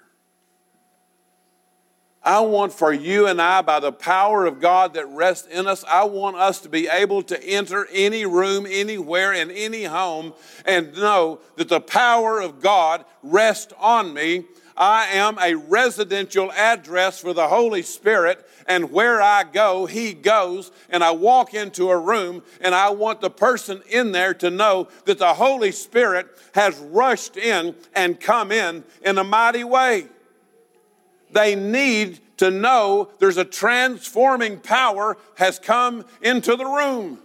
I 2.22 2.40
want 2.40 2.74
for 2.74 2.92
you 2.92 3.28
and 3.28 3.40
I, 3.40 3.62
by 3.62 3.80
the 3.80 3.92
power 3.92 4.46
of 4.46 4.60
God 4.60 4.96
that 4.96 5.06
rests 5.08 5.48
in 5.48 5.68
us, 5.68 5.84
I 5.88 6.06
want 6.06 6.38
us 6.38 6.60
to 6.62 6.70
be 6.70 6.88
able 6.88 7.22
to 7.24 7.44
enter 7.44 7.88
any 7.92 8.26
room, 8.26 8.66
anywhere, 8.68 9.34
in 9.34 9.52
any 9.52 9.84
home, 9.84 10.34
and 10.66 10.96
know 10.96 11.40
that 11.58 11.70
the 11.70 11.80
power 11.80 12.40
of 12.40 12.62
God 12.62 13.06
rests 13.22 13.74
on 13.80 14.12
me 14.12 14.46
I 14.78 15.08
am 15.08 15.38
a 15.40 15.56
residential 15.56 16.52
address 16.52 17.20
for 17.20 17.34
the 17.34 17.48
Holy 17.48 17.82
Spirit, 17.82 18.46
and 18.68 18.92
where 18.92 19.22
I 19.22 19.44
go, 19.44 19.86
He 19.86 20.14
goes. 20.14 20.72
And 20.90 21.04
I 21.04 21.12
walk 21.12 21.54
into 21.54 21.90
a 21.90 21.98
room, 21.98 22.44
and 22.60 22.76
I 22.76 22.90
want 22.90 23.22
the 23.22 23.30
person 23.30 23.82
in 23.90 24.12
there 24.12 24.34
to 24.36 24.50
know 24.50 24.90
that 25.06 25.18
the 25.18 25.34
Holy 25.34 25.72
Spirit 25.72 26.28
has 26.54 26.78
rushed 26.78 27.38
in 27.38 27.76
and 27.94 28.20
come 28.20 28.52
in 28.52 28.84
in 29.02 29.18
a 29.18 29.24
mighty 29.24 29.64
way. 29.64 30.08
They 31.32 31.56
need 31.56 32.20
to 32.38 32.52
know 32.52 33.10
there's 33.20 33.38
a 33.38 33.46
transforming 33.46 34.60
power 34.60 35.18
has 35.36 35.58
come 35.58 36.06
into 36.22 36.56
the 36.56 36.66
room. 36.66 37.20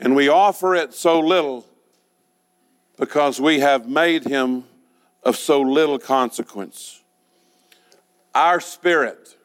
And 0.00 0.16
we 0.16 0.28
offer 0.28 0.74
it 0.74 0.94
so 0.94 1.20
little 1.20 1.66
because 3.00 3.40
we 3.40 3.60
have 3.60 3.88
made 3.88 4.24
him 4.24 4.62
of 5.22 5.34
so 5.34 5.62
little 5.62 5.98
consequence. 5.98 7.02
Our 8.34 8.60
spirit, 8.60 9.38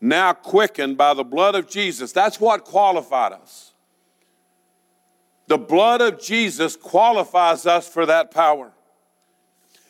now 0.00 0.32
quickened 0.32 0.96
by 0.96 1.12
the 1.12 1.24
blood 1.24 1.56
of 1.56 1.68
Jesus, 1.68 2.12
that's 2.12 2.40
what 2.40 2.64
qualified 2.64 3.32
us. 3.32 3.72
The 5.48 5.58
blood 5.58 6.00
of 6.00 6.22
Jesus 6.22 6.76
qualifies 6.76 7.66
us 7.66 7.88
for 7.88 8.06
that 8.06 8.30
power. 8.30 8.70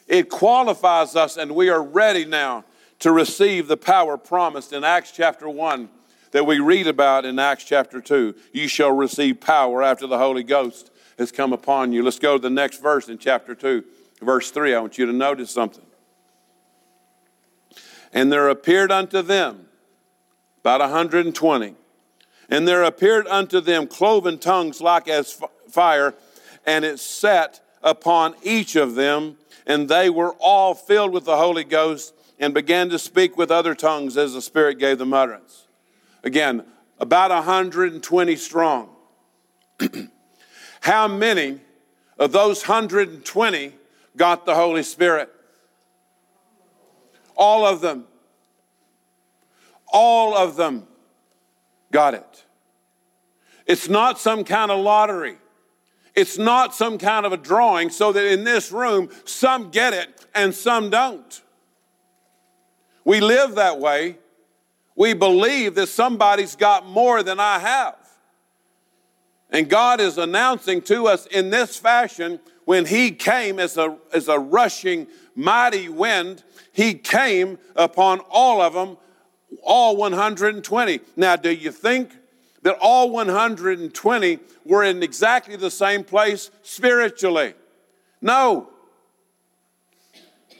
It 0.08 0.30
qualifies 0.30 1.16
us, 1.16 1.36
and 1.36 1.54
we 1.54 1.68
are 1.68 1.82
ready 1.82 2.24
now 2.24 2.64
to 3.00 3.12
receive 3.12 3.68
the 3.68 3.76
power 3.76 4.16
promised 4.16 4.72
in 4.72 4.84
Acts 4.84 5.12
chapter 5.12 5.50
1 5.50 5.90
that 6.30 6.46
we 6.46 6.60
read 6.60 6.86
about 6.86 7.26
in 7.26 7.38
Acts 7.38 7.64
chapter 7.64 8.00
2. 8.00 8.34
You 8.54 8.68
shall 8.68 8.92
receive 8.92 9.40
power 9.40 9.82
after 9.82 10.06
the 10.06 10.18
Holy 10.18 10.42
Ghost 10.42 10.90
has 11.18 11.32
come 11.32 11.52
upon 11.52 11.92
you. 11.92 12.02
Let's 12.02 12.18
go 12.18 12.36
to 12.36 12.42
the 12.42 12.50
next 12.50 12.82
verse 12.82 13.08
in 13.08 13.18
chapter 13.18 13.54
2, 13.54 13.84
verse 14.20 14.50
3. 14.50 14.74
I 14.74 14.80
want 14.80 14.98
you 14.98 15.06
to 15.06 15.12
notice 15.12 15.50
something. 15.50 15.84
And 18.12 18.32
there 18.32 18.48
appeared 18.48 18.92
unto 18.92 19.22
them 19.22 19.66
about 20.60 20.80
120. 20.80 21.74
And 22.48 22.68
there 22.68 22.84
appeared 22.84 23.26
unto 23.26 23.60
them 23.60 23.86
cloven 23.86 24.38
tongues 24.38 24.80
like 24.80 25.08
as 25.08 25.40
fire, 25.68 26.14
and 26.64 26.84
it 26.84 27.00
sat 27.00 27.60
upon 27.82 28.34
each 28.42 28.76
of 28.76 28.94
them, 28.94 29.36
and 29.66 29.88
they 29.88 30.10
were 30.10 30.32
all 30.38 30.74
filled 30.74 31.12
with 31.12 31.24
the 31.24 31.36
Holy 31.36 31.64
Ghost 31.64 32.14
and 32.38 32.54
began 32.54 32.88
to 32.90 32.98
speak 32.98 33.36
with 33.36 33.50
other 33.50 33.74
tongues 33.74 34.16
as 34.16 34.34
the 34.34 34.42
Spirit 34.42 34.78
gave 34.78 34.98
them 34.98 35.12
utterance. 35.12 35.66
Again, 36.22 36.64
about 36.98 37.30
120 37.30 38.36
strong. 38.36 38.90
How 40.86 41.08
many 41.08 41.58
of 42.16 42.30
those 42.30 42.62
120 42.62 43.72
got 44.16 44.46
the 44.46 44.54
Holy 44.54 44.84
Spirit? 44.84 45.28
All 47.34 47.66
of 47.66 47.80
them. 47.80 48.04
All 49.92 50.36
of 50.36 50.54
them 50.54 50.86
got 51.90 52.14
it. 52.14 52.44
It's 53.66 53.88
not 53.88 54.20
some 54.20 54.44
kind 54.44 54.70
of 54.70 54.78
lottery. 54.78 55.38
It's 56.14 56.38
not 56.38 56.72
some 56.72 56.98
kind 56.98 57.26
of 57.26 57.32
a 57.32 57.36
drawing 57.36 57.90
so 57.90 58.12
that 58.12 58.24
in 58.24 58.44
this 58.44 58.70
room 58.70 59.08
some 59.24 59.72
get 59.72 59.92
it 59.92 60.24
and 60.36 60.54
some 60.54 60.88
don't. 60.88 61.42
We 63.04 63.18
live 63.18 63.56
that 63.56 63.80
way. 63.80 64.18
We 64.94 65.14
believe 65.14 65.74
that 65.74 65.88
somebody's 65.88 66.54
got 66.54 66.86
more 66.86 67.24
than 67.24 67.40
I 67.40 67.58
have. 67.58 68.05
And 69.50 69.68
God 69.68 70.00
is 70.00 70.18
announcing 70.18 70.82
to 70.82 71.06
us 71.06 71.26
in 71.26 71.50
this 71.50 71.76
fashion 71.76 72.40
when 72.64 72.86
He 72.86 73.12
came 73.12 73.58
as 73.58 73.76
a, 73.76 73.96
as 74.12 74.28
a 74.28 74.38
rushing, 74.38 75.06
mighty 75.34 75.88
wind, 75.88 76.42
He 76.72 76.94
came 76.94 77.58
upon 77.76 78.20
all 78.30 78.60
of 78.60 78.74
them, 78.74 78.96
all 79.62 79.96
120. 79.96 81.00
Now, 81.16 81.36
do 81.36 81.50
you 81.50 81.70
think 81.70 82.10
that 82.62 82.76
all 82.80 83.10
120 83.10 84.38
were 84.64 84.82
in 84.82 85.02
exactly 85.02 85.56
the 85.56 85.70
same 85.70 86.02
place 86.02 86.50
spiritually? 86.62 87.54
No. 88.20 88.70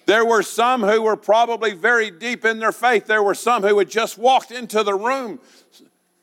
There 0.07 0.25
were 0.25 0.45
some 0.45 0.85
who 0.85 1.03
were 1.03 1.17
probably 1.17 1.73
very 1.73 2.13
deep 2.13 2.45
in 2.45 2.61
their 2.61 2.71
faith. 2.71 3.07
There 3.07 3.25
were 3.25 3.35
some 3.35 3.65
who 3.65 3.77
had 3.81 3.91
just 3.91 4.17
walked 4.17 4.53
into 4.53 4.85
the 4.85 4.95
room 4.95 5.41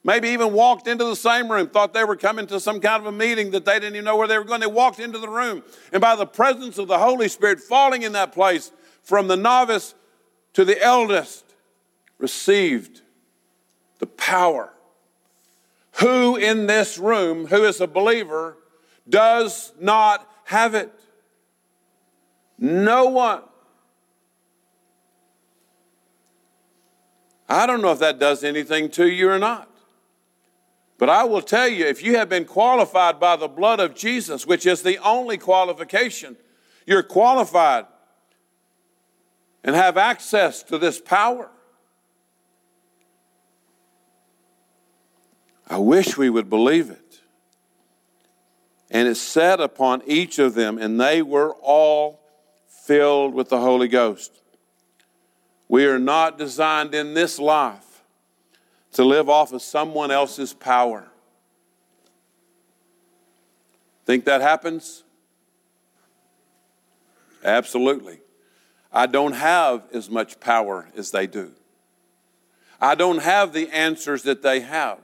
Maybe 0.03 0.29
even 0.29 0.51
walked 0.51 0.87
into 0.87 1.05
the 1.05 1.15
same 1.15 1.49
room, 1.49 1.69
thought 1.69 1.93
they 1.93 2.03
were 2.03 2.17
coming 2.17 2.45
to 2.47 2.59
some 2.59 2.81
kind 2.81 3.01
of 3.01 3.05
a 3.05 3.11
meeting 3.11 3.51
that 3.51 3.63
they 3.63 3.75
didn't 3.75 3.95
even 3.95 4.05
know 4.05 4.17
where 4.17 4.27
they 4.27 4.37
were 4.37 4.43
going. 4.43 4.59
They 4.59 4.67
walked 4.67 4.99
into 4.99 5.17
the 5.17 5.29
room, 5.29 5.63
and 5.93 6.01
by 6.01 6.15
the 6.15 6.25
presence 6.25 6.77
of 6.77 6.87
the 6.89 6.99
Holy 6.99 7.29
Spirit 7.29 7.61
falling 7.61 8.01
in 8.01 8.11
that 8.11 8.33
place, 8.33 8.71
from 9.03 9.27
the 9.27 9.37
novice 9.37 9.95
to 10.53 10.65
the 10.65 10.81
eldest, 10.81 11.45
received 12.17 13.01
the 13.99 14.07
power. 14.07 14.73
Who 15.99 16.35
in 16.35 16.67
this 16.67 16.97
room, 16.97 17.47
who 17.47 17.63
is 17.63 17.79
a 17.79 17.87
believer, 17.87 18.57
does 19.07 19.71
not 19.79 20.27
have 20.45 20.75
it? 20.75 20.91
No 22.57 23.05
one. 23.05 23.41
I 27.47 27.65
don't 27.65 27.81
know 27.81 27.91
if 27.91 27.99
that 27.99 28.19
does 28.19 28.43
anything 28.43 28.89
to 28.91 29.07
you 29.07 29.29
or 29.29 29.39
not. 29.39 29.69
But 31.03 31.09
I 31.09 31.25
will 31.25 31.41
tell 31.41 31.67
you, 31.67 31.85
if 31.85 32.01
you 32.01 32.15
have 32.15 32.29
been 32.29 32.45
qualified 32.45 33.19
by 33.19 33.35
the 33.35 33.49
blood 33.49 33.81
of 33.81 33.93
Jesus, 33.93 34.47
which 34.47 34.65
is 34.65 34.83
the 34.83 34.99
only 34.99 35.37
qualification, 35.37 36.37
you're 36.85 37.03
qualified 37.03 37.87
and 39.65 39.75
have 39.75 39.97
access 39.97 40.63
to 40.63 40.77
this 40.77 41.01
power. 41.01 41.51
I 45.67 45.77
wish 45.77 46.15
we 46.15 46.29
would 46.29 46.49
believe 46.49 46.89
it. 46.89 47.19
And 48.89 49.05
it 49.05 49.15
sat 49.15 49.59
upon 49.59 50.03
each 50.05 50.39
of 50.39 50.53
them, 50.53 50.77
and 50.77 51.01
they 51.01 51.21
were 51.21 51.51
all 51.61 52.21
filled 52.85 53.33
with 53.33 53.49
the 53.49 53.59
Holy 53.59 53.89
Ghost. 53.89 54.41
We 55.67 55.85
are 55.85 55.99
not 55.99 56.37
designed 56.37 56.95
in 56.95 57.13
this 57.13 57.39
life 57.39 57.82
to 58.93 59.03
live 59.03 59.29
off 59.29 59.53
of 59.53 59.61
someone 59.61 60.11
else's 60.11 60.53
power. 60.53 61.07
Think 64.05 64.25
that 64.25 64.41
happens? 64.41 65.03
Absolutely. 67.43 68.19
I 68.91 69.07
don't 69.07 69.33
have 69.33 69.83
as 69.93 70.09
much 70.09 70.39
power 70.39 70.87
as 70.95 71.11
they 71.11 71.27
do. 71.27 71.51
I 72.79 72.95
don't 72.95 73.21
have 73.21 73.53
the 73.53 73.69
answers 73.69 74.23
that 74.23 74.41
they 74.41 74.59
have. 74.59 74.99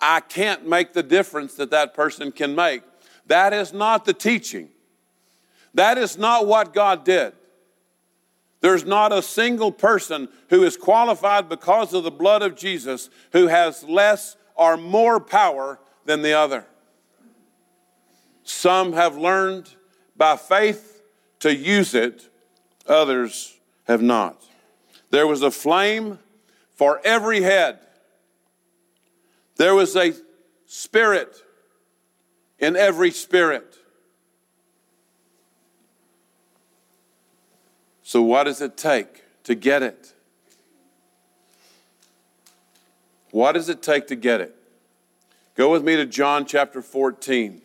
I 0.00 0.20
can't 0.20 0.66
make 0.66 0.92
the 0.92 1.02
difference 1.02 1.54
that 1.54 1.70
that 1.70 1.94
person 1.94 2.32
can 2.32 2.54
make. 2.54 2.82
That 3.26 3.52
is 3.52 3.72
not 3.72 4.04
the 4.04 4.12
teaching. 4.12 4.68
That 5.74 5.98
is 5.98 6.16
not 6.16 6.46
what 6.46 6.72
God 6.72 7.04
did. 7.04 7.32
There's 8.60 8.84
not 8.84 9.12
a 9.12 9.22
single 9.22 9.72
person 9.72 10.28
who 10.50 10.62
is 10.64 10.76
qualified 10.76 11.48
because 11.48 11.94
of 11.94 12.04
the 12.04 12.10
blood 12.10 12.42
of 12.42 12.56
Jesus 12.56 13.08
who 13.32 13.46
has 13.46 13.82
less 13.84 14.36
or 14.54 14.76
more 14.76 15.18
power 15.18 15.80
than 16.04 16.22
the 16.22 16.34
other. 16.34 16.66
Some 18.42 18.92
have 18.92 19.16
learned 19.16 19.74
by 20.16 20.36
faith 20.36 21.02
to 21.38 21.54
use 21.54 21.94
it, 21.94 22.28
others 22.86 23.58
have 23.84 24.02
not. 24.02 24.44
There 25.10 25.26
was 25.26 25.42
a 25.42 25.50
flame 25.50 26.18
for 26.74 27.00
every 27.04 27.42
head, 27.42 27.78
there 29.56 29.74
was 29.74 29.96
a 29.96 30.12
spirit 30.66 31.42
in 32.58 32.76
every 32.76 33.10
spirit. 33.10 33.76
So, 38.10 38.22
what 38.22 38.42
does 38.42 38.60
it 38.60 38.76
take 38.76 39.22
to 39.44 39.54
get 39.54 39.84
it? 39.84 40.14
What 43.30 43.52
does 43.52 43.68
it 43.68 43.84
take 43.84 44.08
to 44.08 44.16
get 44.16 44.40
it? 44.40 44.56
Go 45.54 45.70
with 45.70 45.84
me 45.84 45.94
to 45.94 46.04
John 46.06 46.44
chapter 46.44 46.82
14. 46.82 47.62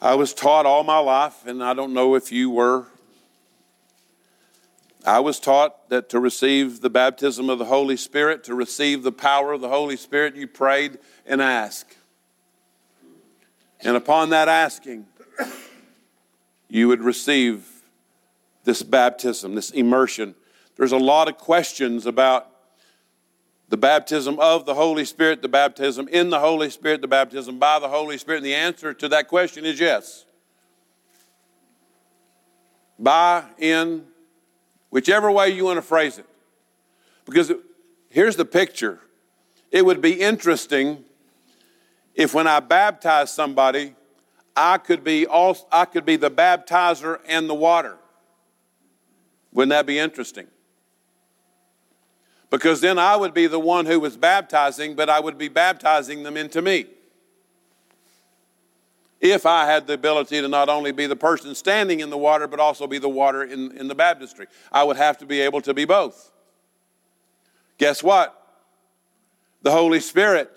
I 0.00 0.14
was 0.14 0.32
taught 0.32 0.64
all 0.64 0.84
my 0.84 0.98
life, 0.98 1.44
and 1.44 1.60
I 1.60 1.74
don't 1.74 1.92
know 1.92 2.14
if 2.14 2.30
you 2.30 2.50
were. 2.50 2.86
I 5.04 5.20
was 5.20 5.40
taught 5.40 5.88
that 5.88 6.08
to 6.10 6.20
receive 6.20 6.80
the 6.80 6.90
baptism 6.90 7.50
of 7.50 7.58
the 7.58 7.64
Holy 7.64 7.96
Spirit, 7.96 8.44
to 8.44 8.54
receive 8.54 9.02
the 9.02 9.12
power 9.12 9.52
of 9.52 9.60
the 9.60 9.68
Holy 9.68 9.96
Spirit, 9.96 10.36
you 10.36 10.46
prayed 10.46 10.98
and 11.26 11.42
asked. 11.42 11.96
And 13.80 13.96
upon 13.96 14.30
that 14.30 14.48
asking, 14.48 15.06
you 16.68 16.86
would 16.88 17.02
receive 17.02 17.66
this 18.64 18.82
baptism, 18.82 19.56
this 19.56 19.70
immersion. 19.70 20.36
There's 20.76 20.92
a 20.92 20.98
lot 20.98 21.28
of 21.28 21.36
questions 21.36 22.06
about 22.06 22.48
the 23.68 23.76
baptism 23.76 24.38
of 24.38 24.66
the 24.66 24.74
Holy 24.74 25.04
Spirit, 25.04 25.42
the 25.42 25.48
baptism 25.48 26.06
in 26.08 26.30
the 26.30 26.38
Holy 26.38 26.70
Spirit, 26.70 27.00
the 27.00 27.08
baptism 27.08 27.58
by 27.58 27.78
the 27.78 27.88
Holy 27.88 28.18
Spirit? 28.18 28.38
And 28.38 28.46
the 28.46 28.54
answer 28.54 28.94
to 28.94 29.08
that 29.08 29.28
question 29.28 29.64
is 29.64 29.80
yes. 29.80 30.26
By, 32.98 33.44
in, 33.58 34.04
whichever 34.92 35.30
way 35.30 35.48
you 35.48 35.64
want 35.64 35.78
to 35.78 35.82
phrase 35.82 36.18
it. 36.18 36.26
Because 37.24 37.50
here's 38.08 38.36
the 38.36 38.44
picture 38.44 39.00
it 39.72 39.84
would 39.84 40.00
be 40.00 40.20
interesting 40.20 41.04
if 42.14 42.34
when 42.34 42.46
I 42.46 42.60
baptize 42.60 43.32
somebody, 43.32 43.94
I 44.54 44.78
could 44.78 45.02
be 45.02 45.26
also, 45.26 45.66
I 45.72 45.86
could 45.86 46.04
be 46.04 46.16
the 46.16 46.30
baptizer 46.30 47.18
and 47.26 47.50
the 47.50 47.54
water. 47.54 47.96
Wouldn't 49.52 49.70
that 49.70 49.86
be 49.86 49.98
interesting? 49.98 50.46
because 52.52 52.82
then 52.82 52.98
I 52.98 53.16
would 53.16 53.32
be 53.32 53.46
the 53.46 53.58
one 53.58 53.86
who 53.86 53.98
was 53.98 54.18
baptizing, 54.18 54.94
but 54.94 55.08
I 55.08 55.18
would 55.20 55.38
be 55.38 55.48
baptizing 55.48 56.22
them 56.22 56.36
into 56.36 56.60
me. 56.60 56.84
If 59.22 59.46
I 59.46 59.66
had 59.66 59.86
the 59.86 59.94
ability 59.94 60.40
to 60.40 60.48
not 60.48 60.68
only 60.68 60.90
be 60.90 61.06
the 61.06 61.16
person 61.16 61.54
standing 61.54 62.00
in 62.00 62.10
the 62.10 62.18
water, 62.18 62.48
but 62.48 62.58
also 62.58 62.88
be 62.88 62.98
the 62.98 63.08
water 63.08 63.44
in, 63.44 63.70
in 63.78 63.86
the 63.86 63.94
baptistry, 63.94 64.48
I 64.72 64.82
would 64.82 64.96
have 64.96 65.16
to 65.18 65.26
be 65.26 65.40
able 65.40 65.60
to 65.62 65.72
be 65.72 65.84
both. 65.84 66.32
Guess 67.78 68.02
what? 68.02 68.36
The 69.62 69.70
Holy 69.70 70.00
Spirit 70.00 70.50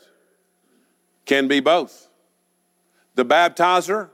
can 1.25 1.47
be 1.47 1.59
both. 1.59 2.09
The 3.13 3.23
baptizer, 3.23 4.09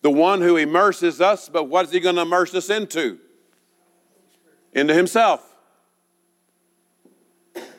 the 0.00 0.10
one 0.10 0.40
who 0.40 0.56
immerses 0.56 1.20
us, 1.20 1.48
but 1.48 1.64
what 1.64 1.86
is 1.86 1.92
he 1.92 1.98
going 1.98 2.14
to 2.14 2.22
immerse 2.22 2.54
us 2.54 2.70
into? 2.70 3.18
Into 4.72 4.94
himself 4.94 5.52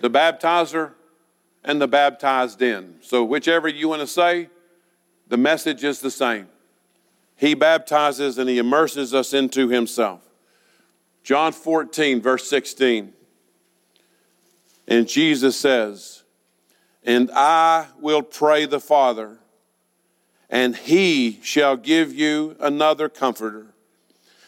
the 0.01 0.09
baptizer 0.09 0.91
and 1.63 1.81
the 1.81 1.87
baptized 1.87 2.61
in. 2.61 2.95
So, 3.01 3.23
whichever 3.23 3.69
you 3.69 3.87
want 3.87 4.01
to 4.01 4.07
say, 4.07 4.49
the 5.34 5.38
message 5.38 5.84
is 5.84 6.00
the 6.00 6.12
same. 6.12 6.48
He 7.36 7.56
baptizes 7.56 8.38
and 8.38 8.48
he 8.48 8.60
immerses 8.60 9.15
us 9.15 9.34
into 9.34 9.67
himself. 9.67 10.22
John 11.24 11.54
14, 11.54 12.22
verse 12.22 12.48
16. 12.48 13.12
And 14.88 15.08
Jesus 15.08 15.58
says, 15.60 16.22
And 17.04 17.32
I 17.34 17.88
will 18.00 18.22
pray 18.22 18.67
the 18.67 18.80
Father, 18.80 19.39
and 20.52 20.76
he 20.76 21.39
shall 21.41 21.78
give 21.78 22.13
you 22.13 22.56
another 22.60 23.10
comforter, 23.10 23.74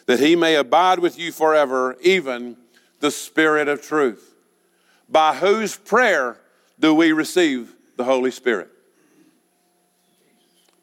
that 0.06 0.20
he 0.20 0.36
may 0.36 0.54
abide 0.54 1.00
with 1.00 1.18
you 1.18 1.32
forever, 1.32 1.96
even 2.00 2.56
the 3.00 3.10
Spirit 3.10 3.66
of 3.66 3.82
truth 3.82 4.36
by 5.08 5.34
whose 5.34 5.76
prayer 5.76 6.38
do 6.78 6.94
we 6.94 7.10
receive 7.10 7.74
the 7.96 8.04
Holy 8.04 8.30
Spirit? 8.30 8.70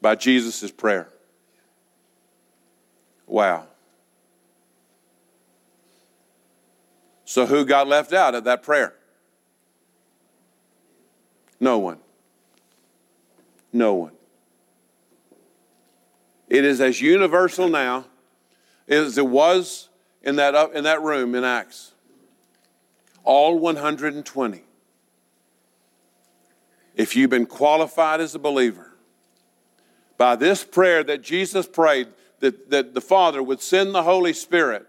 By 0.04 0.16
Jesus' 0.16 0.70
prayer. 0.70 1.08
Wow. 3.26 3.68
So, 7.24 7.46
who 7.46 7.64
got 7.64 7.88
left 7.88 8.12
out 8.12 8.34
of 8.34 8.44
that 8.44 8.62
prayer? 8.62 8.92
No 11.58 11.78
one. 11.78 12.00
No 13.72 13.94
one. 13.94 14.12
It 16.50 16.66
is 16.66 16.82
as 16.82 17.00
universal 17.00 17.70
now 17.70 18.04
as 18.86 19.16
it 19.16 19.26
was 19.26 19.88
in 20.22 20.36
that, 20.36 20.54
up, 20.54 20.74
in 20.74 20.84
that 20.84 21.00
room 21.00 21.34
in 21.34 21.44
Acts 21.44 21.92
all 23.22 23.58
120. 23.58 24.64
If 26.94 27.16
you've 27.16 27.30
been 27.30 27.46
qualified 27.46 28.20
as 28.20 28.34
a 28.34 28.38
believer, 28.38 28.93
by 30.16 30.36
this 30.36 30.64
prayer 30.64 31.02
that 31.04 31.22
Jesus 31.22 31.66
prayed, 31.66 32.08
that, 32.40 32.70
that 32.70 32.94
the 32.94 33.00
Father 33.00 33.42
would 33.42 33.60
send 33.60 33.94
the 33.94 34.02
Holy 34.02 34.32
Spirit, 34.32 34.86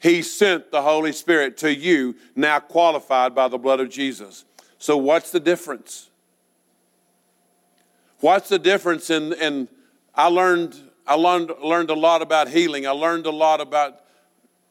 He 0.00 0.22
sent 0.22 0.70
the 0.70 0.82
Holy 0.82 1.12
Spirit 1.12 1.56
to 1.58 1.74
you, 1.74 2.16
now 2.36 2.60
qualified 2.60 3.34
by 3.34 3.48
the 3.48 3.58
blood 3.58 3.80
of 3.80 3.90
Jesus. 3.90 4.44
So, 4.78 4.96
what's 4.96 5.30
the 5.30 5.40
difference? 5.40 6.10
What's 8.20 8.48
the 8.48 8.58
difference 8.58 9.10
in, 9.10 9.32
in 9.34 9.68
I 10.14 10.26
learned 10.26 10.76
I 11.06 11.14
learned, 11.14 11.52
learned 11.62 11.88
a 11.88 11.94
lot 11.94 12.20
about 12.20 12.48
healing. 12.48 12.86
I 12.86 12.90
learned 12.90 13.24
a 13.24 13.30
lot 13.30 13.60
about 13.60 14.00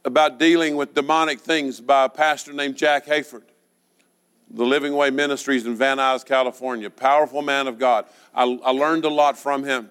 about 0.05 0.39
dealing 0.39 0.75
with 0.77 0.93
demonic 0.93 1.39
things 1.39 1.81
by 1.81 2.05
a 2.05 2.09
pastor 2.09 2.53
named 2.53 2.75
Jack 2.75 3.05
Hayford. 3.07 3.43
The 4.49 4.63
Living 4.63 4.95
Way 4.95 5.09
Ministries 5.09 5.65
in 5.65 5.75
Van 5.75 5.97
Nuys, 5.97 6.25
California. 6.25 6.89
Powerful 6.89 7.41
man 7.41 7.67
of 7.67 7.77
God. 7.77 8.05
I, 8.33 8.43
I 8.43 8.71
learned 8.71 9.03
a 9.03 9.09
lot 9.09 9.37
from 9.37 9.65
him. 9.65 9.89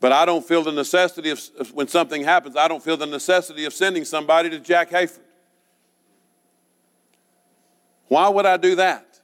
But 0.00 0.12
I 0.12 0.24
don't 0.24 0.46
feel 0.46 0.62
the 0.62 0.72
necessity 0.72 1.30
of, 1.30 1.40
when 1.72 1.88
something 1.88 2.22
happens, 2.22 2.56
I 2.56 2.68
don't 2.68 2.82
feel 2.82 2.96
the 2.96 3.06
necessity 3.06 3.64
of 3.64 3.72
sending 3.72 4.04
somebody 4.04 4.48
to 4.50 4.60
Jack 4.60 4.90
Hayford. 4.90 5.20
Why 8.06 8.28
would 8.28 8.46
I 8.46 8.56
do 8.56 8.76
that? 8.76 9.20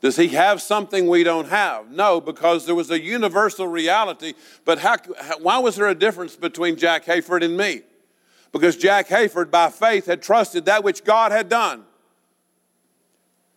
Does 0.00 0.16
he 0.16 0.28
have 0.28 0.62
something 0.62 1.08
we 1.08 1.24
don't 1.24 1.48
have? 1.48 1.90
No, 1.90 2.22
because 2.22 2.64
there 2.64 2.74
was 2.74 2.90
a 2.90 2.98
universal 2.98 3.66
reality. 3.66 4.32
But 4.64 4.78
how, 4.78 4.96
why 5.42 5.58
was 5.58 5.76
there 5.76 5.88
a 5.88 5.94
difference 5.94 6.36
between 6.36 6.76
Jack 6.76 7.04
Hayford 7.04 7.44
and 7.44 7.54
me? 7.56 7.82
Because 8.50 8.76
Jack 8.76 9.08
Hayford, 9.08 9.50
by 9.50 9.68
faith, 9.68 10.06
had 10.06 10.22
trusted 10.22 10.64
that 10.64 10.82
which 10.82 11.04
God 11.04 11.32
had 11.32 11.50
done. 11.50 11.84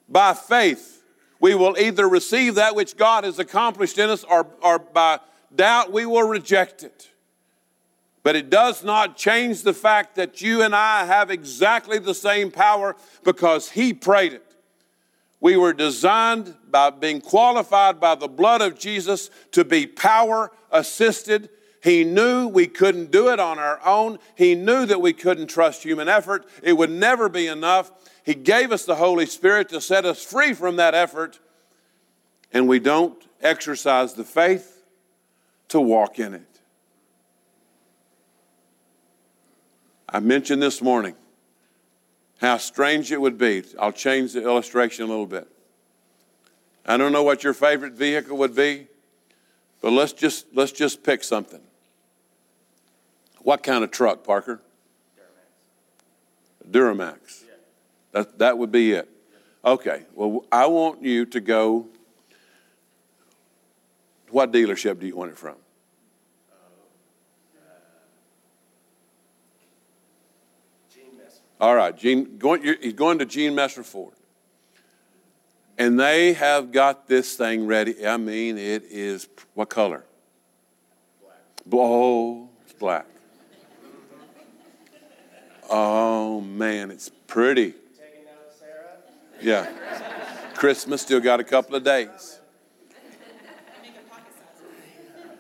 By 0.10 0.34
faith, 0.34 0.93
we 1.44 1.56
will 1.56 1.78
either 1.78 2.08
receive 2.08 2.56
that 2.56 2.74
which 2.74 2.96
God 2.96 3.26
has 3.26 3.38
accomplished 3.38 3.98
in 3.98 4.10
us, 4.10 4.24
or, 4.24 4.48
or 4.62 4.80
by 4.80 5.20
doubt, 5.54 5.92
we 5.92 6.06
will 6.06 6.26
reject 6.26 6.84
it. 6.84 7.10
But 8.24 8.38
it 8.38 8.50
does 8.50 8.82
not 8.82 9.18
change 9.18 9.64
the 9.64 9.74
fact 9.74 10.16
that 10.16 10.42
you 10.42 10.62
and 10.62 10.74
I 10.74 11.04
have 11.04 11.30
exactly 11.30 12.00
the 12.00 12.14
same 12.14 12.50
power 12.50 12.96
because 13.26 13.72
He 13.72 13.94
prayed 13.94 14.32
it. 14.32 14.56
We 15.42 15.58
were 15.58 15.74
designed 15.74 16.56
by 16.72 16.92
being 16.92 17.20
qualified 17.20 18.00
by 18.00 18.16
the 18.16 18.30
blood 18.30 18.62
of 18.62 18.80
Jesus 18.80 19.30
to 19.52 19.66
be 19.66 19.86
power 19.86 20.50
assisted. 20.72 21.50
He 21.84 22.06
knew 22.06 22.48
we 22.48 22.68
couldn't 22.68 23.12
do 23.12 23.28
it 23.34 23.42
on 23.42 23.60
our 23.60 23.86
own. 23.86 24.20
He 24.36 24.56
knew 24.56 24.86
that 24.86 25.02
we 25.02 25.12
couldn't 25.12 25.48
trust 25.48 25.84
human 25.84 26.08
effort. 26.08 26.46
It 26.64 26.78
would 26.78 26.90
never 26.90 27.28
be 27.28 27.48
enough. 27.48 27.92
He 28.24 28.34
gave 28.34 28.72
us 28.72 28.86
the 28.86 28.96
Holy 28.96 29.26
Spirit 29.26 29.70
to 29.70 29.82
set 29.82 30.06
us 30.06 30.24
free 30.24 30.54
from 30.54 30.78
that 30.78 30.94
effort, 30.94 31.40
and 32.54 32.68
we 32.68 32.80
don't 32.80 33.22
exercise 33.42 34.14
the 34.14 34.24
faith 34.24 34.84
to 35.70 35.80
walk 35.80 36.20
in 36.20 36.34
it. 36.34 36.60
I 40.08 40.20
mentioned 40.20 40.62
this 40.62 40.82
morning 40.82 41.16
how 42.38 42.58
strange 42.58 43.12
it 43.12 43.20
would 43.20 43.38
be. 43.38 43.64
I'll 43.80 43.92
change 43.92 44.34
the 44.34 44.44
illustration 44.44 45.06
a 45.06 45.08
little 45.08 45.26
bit. 45.26 45.48
I 46.86 46.98
don't 46.98 47.12
know 47.12 47.24
what 47.24 47.44
your 47.44 47.54
favorite 47.54 47.94
vehicle 47.94 48.38
would 48.38 48.56
be, 48.56 48.88
but 49.82 49.92
let's 49.92 50.14
just 50.14 50.46
let's 50.54 50.72
just 50.72 51.04
pick 51.04 51.24
something. 51.24 51.62
What 53.42 53.64
kind 53.64 53.84
of 53.84 53.92
truck, 53.92 54.24
Parker? 54.24 54.62
Duramax. 56.70 57.14
Duramax. 57.16 57.43
That, 58.14 58.40
that 58.40 58.58
would 58.58 58.72
be 58.72 58.94
it. 58.94 59.10
Okay. 59.66 60.04
Well, 60.14 60.46
I 60.52 60.68
want 60.68 61.04
you 61.04 61.26
to 61.26 61.42
go. 61.42 61.88
What 64.30 64.52
dealership 64.52 65.00
do 65.00 65.06
you 65.06 65.16
want 65.16 65.32
it 65.32 65.38
from? 65.38 65.56
All 71.62 71.76
right, 71.76 71.98
Gene, 71.98 72.38
going, 72.38 72.62
he's 72.82 72.92
going 72.92 73.20
to 73.20 73.26
Gene 73.26 73.56
Messer 73.56 73.84
Ford. 73.84 74.16
And 75.78 75.98
they 75.98 76.34
have 76.34 76.74
got 76.74 77.08
this 77.08 77.36
thing 77.36 77.66
ready. 77.68 78.06
I 78.06 78.18
mean, 78.18 78.58
it 78.58 78.84
is 78.90 79.30
what 79.54 79.70
color? 79.70 80.04
Black. 81.66 81.82
Oh, 81.82 82.50
it's 82.66 82.74
black. 82.74 83.06
Oh 85.70 86.42
man, 86.42 86.92
it's 86.92 87.10
pretty. 87.28 87.76
Taking 89.44 89.66
notes, 89.66 89.98
Sarah? 90.00 90.24
Yeah. 90.24 90.54
Christmas 90.56 91.02
still 91.02 91.20
got 91.20 91.40
a 91.40 91.44
couple 91.44 91.76
of 91.76 91.84
days. 91.84 92.40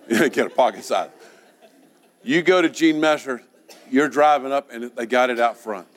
Get 0.09 0.37
a 0.37 0.49
pocket 0.49 0.83
size. 0.83 1.09
You 2.23 2.41
go 2.41 2.61
to 2.61 2.69
Gene 2.69 2.99
Messer, 2.99 3.41
you're 3.89 4.09
driving 4.09 4.51
up, 4.51 4.71
and 4.71 4.91
they 4.95 5.05
got 5.05 5.29
it 5.29 5.39
out 5.39 5.57
front. 5.57 5.87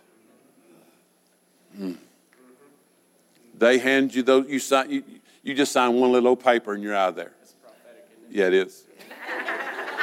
Hmm. 1.77 1.92
They 3.57 3.79
hand 3.79 4.14
you 4.14 4.23
those. 4.23 4.49
You 4.49 4.59
sign. 4.59 4.90
You, 4.90 5.05
you 5.42 5.55
just 5.55 5.73
sign 5.73 5.95
one 5.95 6.12
little 6.12 6.31
old 6.31 6.42
paper, 6.42 6.75
and 6.75 6.83
you're 6.83 6.95
out 6.95 7.11
of 7.11 7.16
there. 7.16 7.33
Yeah, 8.31 8.47
it 8.47 8.55
is. 8.55 8.85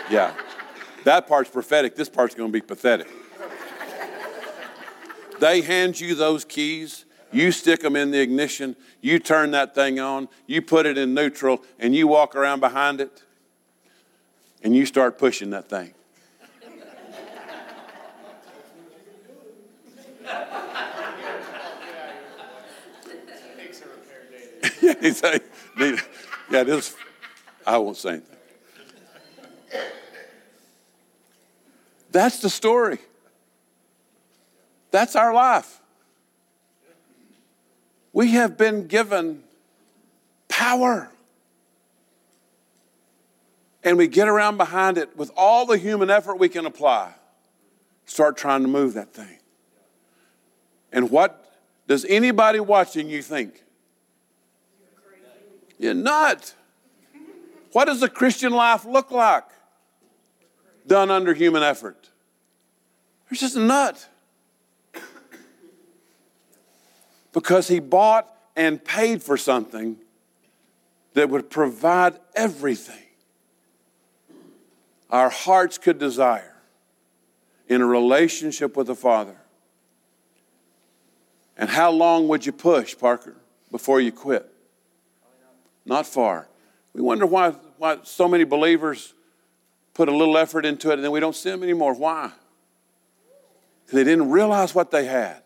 Yeah, 0.09 0.33
that 1.03 1.27
part's 1.27 1.49
prophetic. 1.49 1.95
This 1.95 2.09
part's 2.09 2.35
going 2.35 2.49
to 2.49 2.53
be 2.53 2.61
pathetic. 2.65 3.07
They 5.39 5.61
hand 5.61 5.99
you 5.99 6.15
those 6.15 6.45
keys, 6.45 7.05
you 7.33 7.51
stick 7.51 7.81
them 7.81 7.95
in 7.95 8.11
the 8.11 8.19
ignition, 8.19 8.75
you 9.01 9.19
turn 9.19 9.51
that 9.51 9.75
thing 9.75 9.99
on, 9.99 10.29
you 10.47 10.61
put 10.61 10.85
it 10.85 10.97
in 10.97 11.13
neutral, 11.13 11.61
and 11.79 11.95
you 11.95 12.07
walk 12.07 12.35
around 12.35 12.59
behind 12.59 13.01
it, 13.01 13.23
and 14.63 14.75
you 14.75 14.85
start 14.85 15.17
pushing 15.17 15.49
that 15.51 15.69
thing. 15.69 15.93
yeah, 24.81 24.93
he 25.01 25.11
say, 25.11 25.39
yeah, 26.51 26.63
this, 26.63 26.95
I 27.65 27.77
won't 27.77 27.97
say 27.97 28.09
anything. 28.09 28.29
That's 32.11 32.39
the 32.39 32.49
story. 32.49 32.99
That's 34.91 35.15
our 35.15 35.33
life. 35.33 35.81
We 38.13 38.31
have 38.31 38.57
been 38.57 38.87
given 38.87 39.43
power. 40.47 41.09
And 43.83 43.97
we 43.97 44.07
get 44.07 44.29
around 44.29 44.57
behind 44.57 44.97
it 44.97 45.17
with 45.17 45.31
all 45.35 45.65
the 45.65 45.77
human 45.77 46.09
effort 46.09 46.35
we 46.35 46.47
can 46.47 46.65
apply. 46.65 47.13
Start 48.05 48.37
trying 48.37 48.61
to 48.61 48.67
move 48.67 48.93
that 48.93 49.13
thing. 49.13 49.39
And 50.91 51.09
what 51.09 51.51
does 51.87 52.05
anybody 52.05 52.59
watching 52.59 53.09
you 53.09 53.21
think? 53.21 53.63
You're 55.79 55.95
not. 55.95 56.53
What 57.71 57.85
does 57.85 58.03
a 58.03 58.09
Christian 58.09 58.53
life 58.53 58.85
look 58.85 59.09
like 59.09 59.45
done 60.85 61.09
under 61.09 61.33
human 61.33 61.63
effort? 61.63 62.09
You're 63.29 63.37
just 63.37 63.55
a 63.55 63.59
nut 63.59 64.07
because 67.33 67.67
he 67.67 67.79
bought 67.79 68.33
and 68.55 68.83
paid 68.83 69.21
for 69.21 69.35
something 69.35 69.97
that 71.13 71.29
would 71.29 71.49
provide 71.49 72.17
everything 72.35 72.95
our 75.09 75.29
hearts 75.29 75.77
could 75.77 75.99
desire 75.99 76.55
in 77.67 77.81
a 77.81 77.85
relationship 77.85 78.75
with 78.75 78.87
the 78.87 78.95
Father. 78.95 79.37
And 81.55 81.69
how 81.69 81.91
long 81.91 82.27
would 82.29 82.45
you 82.45 82.51
push, 82.51 82.97
Parker, 82.97 83.35
before 83.69 84.01
you 84.01 84.11
quit? 84.11 84.51
Not 85.85 86.07
far. 86.07 86.47
We 86.93 87.01
wonder 87.01 87.27
why, 87.27 87.51
why 87.77 87.99
so 88.03 88.27
many 88.27 88.43
believers 88.43 89.13
put 89.93 90.09
a 90.09 90.15
little 90.15 90.37
effort 90.37 90.65
into 90.65 90.89
it 90.89 90.93
and 90.93 91.03
then 91.03 91.11
we 91.11 91.19
don't 91.19 91.35
see 91.35 91.51
them 91.51 91.61
anymore. 91.61 91.93
Why? 91.93 92.31
They 93.91 94.03
didn't 94.03 94.31
realize 94.31 94.73
what 94.73 94.89
they 94.89 95.05
had. 95.05 95.42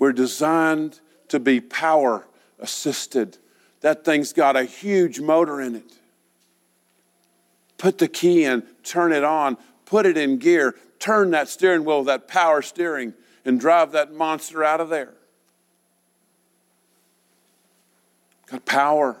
We're 0.00 0.12
designed 0.12 0.98
to 1.28 1.38
be 1.38 1.60
power 1.60 2.26
assisted. 2.58 3.36
That 3.82 4.04
thing's 4.04 4.32
got 4.32 4.56
a 4.56 4.64
huge 4.64 5.20
motor 5.20 5.60
in 5.60 5.76
it. 5.76 5.92
Put 7.78 7.98
the 7.98 8.08
key 8.08 8.44
in, 8.44 8.62
turn 8.82 9.12
it 9.12 9.22
on, 9.22 9.58
put 9.84 10.06
it 10.06 10.16
in 10.16 10.38
gear, 10.38 10.74
turn 10.98 11.30
that 11.32 11.48
steering 11.48 11.84
wheel, 11.84 12.02
that 12.04 12.28
power 12.28 12.62
steering, 12.62 13.12
and 13.44 13.60
drive 13.60 13.92
that 13.92 14.12
monster 14.12 14.64
out 14.64 14.80
of 14.80 14.88
there. 14.88 15.12
Got 18.46 18.64
power. 18.64 19.18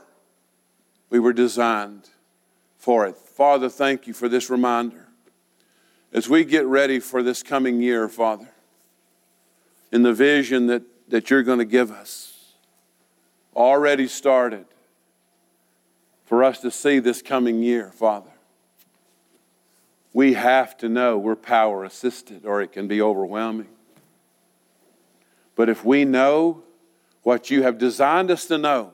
We 1.10 1.18
were 1.18 1.34
designed 1.34 2.08
for 2.78 3.06
it. 3.06 3.16
Father, 3.16 3.68
thank 3.68 4.06
you 4.06 4.14
for 4.14 4.30
this 4.30 4.48
reminder. 4.48 5.08
As 6.12 6.26
we 6.26 6.44
get 6.44 6.64
ready 6.64 7.00
for 7.00 7.22
this 7.22 7.42
coming 7.42 7.82
year, 7.82 8.08
Father, 8.08 8.48
in 9.92 10.02
the 10.02 10.12
vision 10.12 10.66
that, 10.68 10.82
that 11.08 11.30
you're 11.30 11.42
going 11.42 11.58
to 11.58 11.64
give 11.64 11.90
us. 11.90 12.54
Already 13.54 14.06
started 14.06 14.66
for 16.24 16.44
us 16.44 16.60
to 16.60 16.70
see 16.70 17.00
this 17.00 17.22
coming 17.22 17.62
year, 17.62 17.90
Father. 17.90 18.30
We 20.12 20.34
have 20.34 20.76
to 20.78 20.88
know 20.88 21.18
we're 21.18 21.36
power 21.36 21.84
assisted 21.84 22.44
or 22.44 22.62
it 22.62 22.72
can 22.72 22.88
be 22.88 23.02
overwhelming. 23.02 23.68
But 25.56 25.68
if 25.68 25.84
we 25.84 26.04
know 26.04 26.62
what 27.22 27.50
you 27.50 27.62
have 27.64 27.78
designed 27.78 28.30
us 28.30 28.46
to 28.46 28.58
know, 28.58 28.92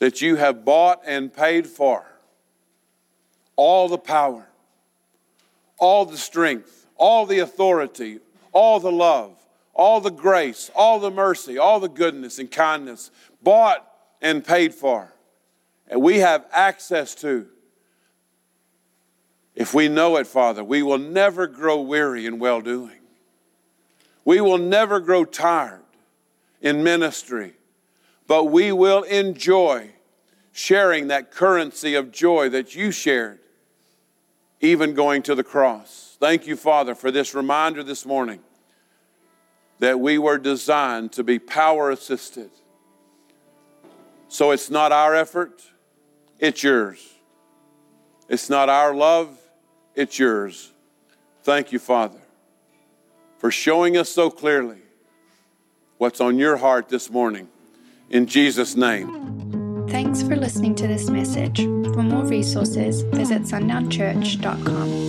that 0.00 0.20
you 0.20 0.36
have 0.36 0.64
bought 0.64 1.00
and 1.06 1.32
paid 1.32 1.66
for, 1.66 2.04
all 3.56 3.88
the 3.88 3.98
power, 3.98 4.48
all 5.78 6.04
the 6.04 6.16
strength, 6.16 6.86
all 6.96 7.26
the 7.26 7.38
authority, 7.38 8.18
all 8.52 8.80
the 8.80 8.92
love, 8.92 9.36
all 9.74 10.00
the 10.00 10.10
grace, 10.10 10.70
all 10.74 10.98
the 10.98 11.10
mercy, 11.10 11.58
all 11.58 11.80
the 11.80 11.88
goodness 11.88 12.38
and 12.38 12.50
kindness 12.50 13.10
bought 13.42 13.86
and 14.20 14.44
paid 14.44 14.74
for. 14.74 15.12
And 15.86 16.02
we 16.02 16.18
have 16.18 16.46
access 16.52 17.14
to. 17.16 17.46
If 19.54 19.74
we 19.74 19.88
know 19.88 20.16
it, 20.16 20.26
Father, 20.26 20.62
we 20.62 20.82
will 20.82 20.98
never 20.98 21.46
grow 21.46 21.80
weary 21.80 22.26
in 22.26 22.38
well 22.38 22.60
doing. 22.60 23.00
We 24.24 24.40
will 24.40 24.58
never 24.58 25.00
grow 25.00 25.24
tired 25.24 25.82
in 26.60 26.84
ministry, 26.84 27.54
but 28.26 28.44
we 28.44 28.72
will 28.72 29.02
enjoy 29.04 29.90
sharing 30.52 31.06
that 31.08 31.30
currency 31.30 31.94
of 31.94 32.10
joy 32.10 32.48
that 32.48 32.74
you 32.74 32.90
shared, 32.90 33.38
even 34.60 34.94
going 34.94 35.22
to 35.22 35.34
the 35.34 35.44
cross. 35.44 36.07
Thank 36.20 36.46
you, 36.46 36.56
Father, 36.56 36.94
for 36.94 37.10
this 37.10 37.34
reminder 37.34 37.82
this 37.82 38.04
morning 38.04 38.40
that 39.78 40.00
we 40.00 40.18
were 40.18 40.38
designed 40.38 41.12
to 41.12 41.22
be 41.22 41.38
power 41.38 41.90
assisted. 41.90 42.50
So 44.28 44.50
it's 44.50 44.68
not 44.70 44.92
our 44.92 45.14
effort, 45.14 45.62
it's 46.38 46.62
yours. 46.62 47.14
It's 48.28 48.50
not 48.50 48.68
our 48.68 48.94
love, 48.94 49.38
it's 49.94 50.18
yours. 50.18 50.72
Thank 51.44 51.72
you, 51.72 51.78
Father, 51.78 52.20
for 53.38 53.50
showing 53.50 53.96
us 53.96 54.10
so 54.10 54.28
clearly 54.28 54.82
what's 55.96 56.20
on 56.20 56.38
your 56.38 56.56
heart 56.56 56.88
this 56.88 57.10
morning. 57.10 57.48
In 58.10 58.26
Jesus' 58.26 58.74
name. 58.76 59.86
Thanks 59.88 60.22
for 60.22 60.36
listening 60.36 60.74
to 60.76 60.86
this 60.86 61.08
message. 61.08 61.58
For 61.58 62.02
more 62.02 62.24
resources, 62.24 63.02
visit 63.02 63.42
sundownchurch.com. 63.42 65.07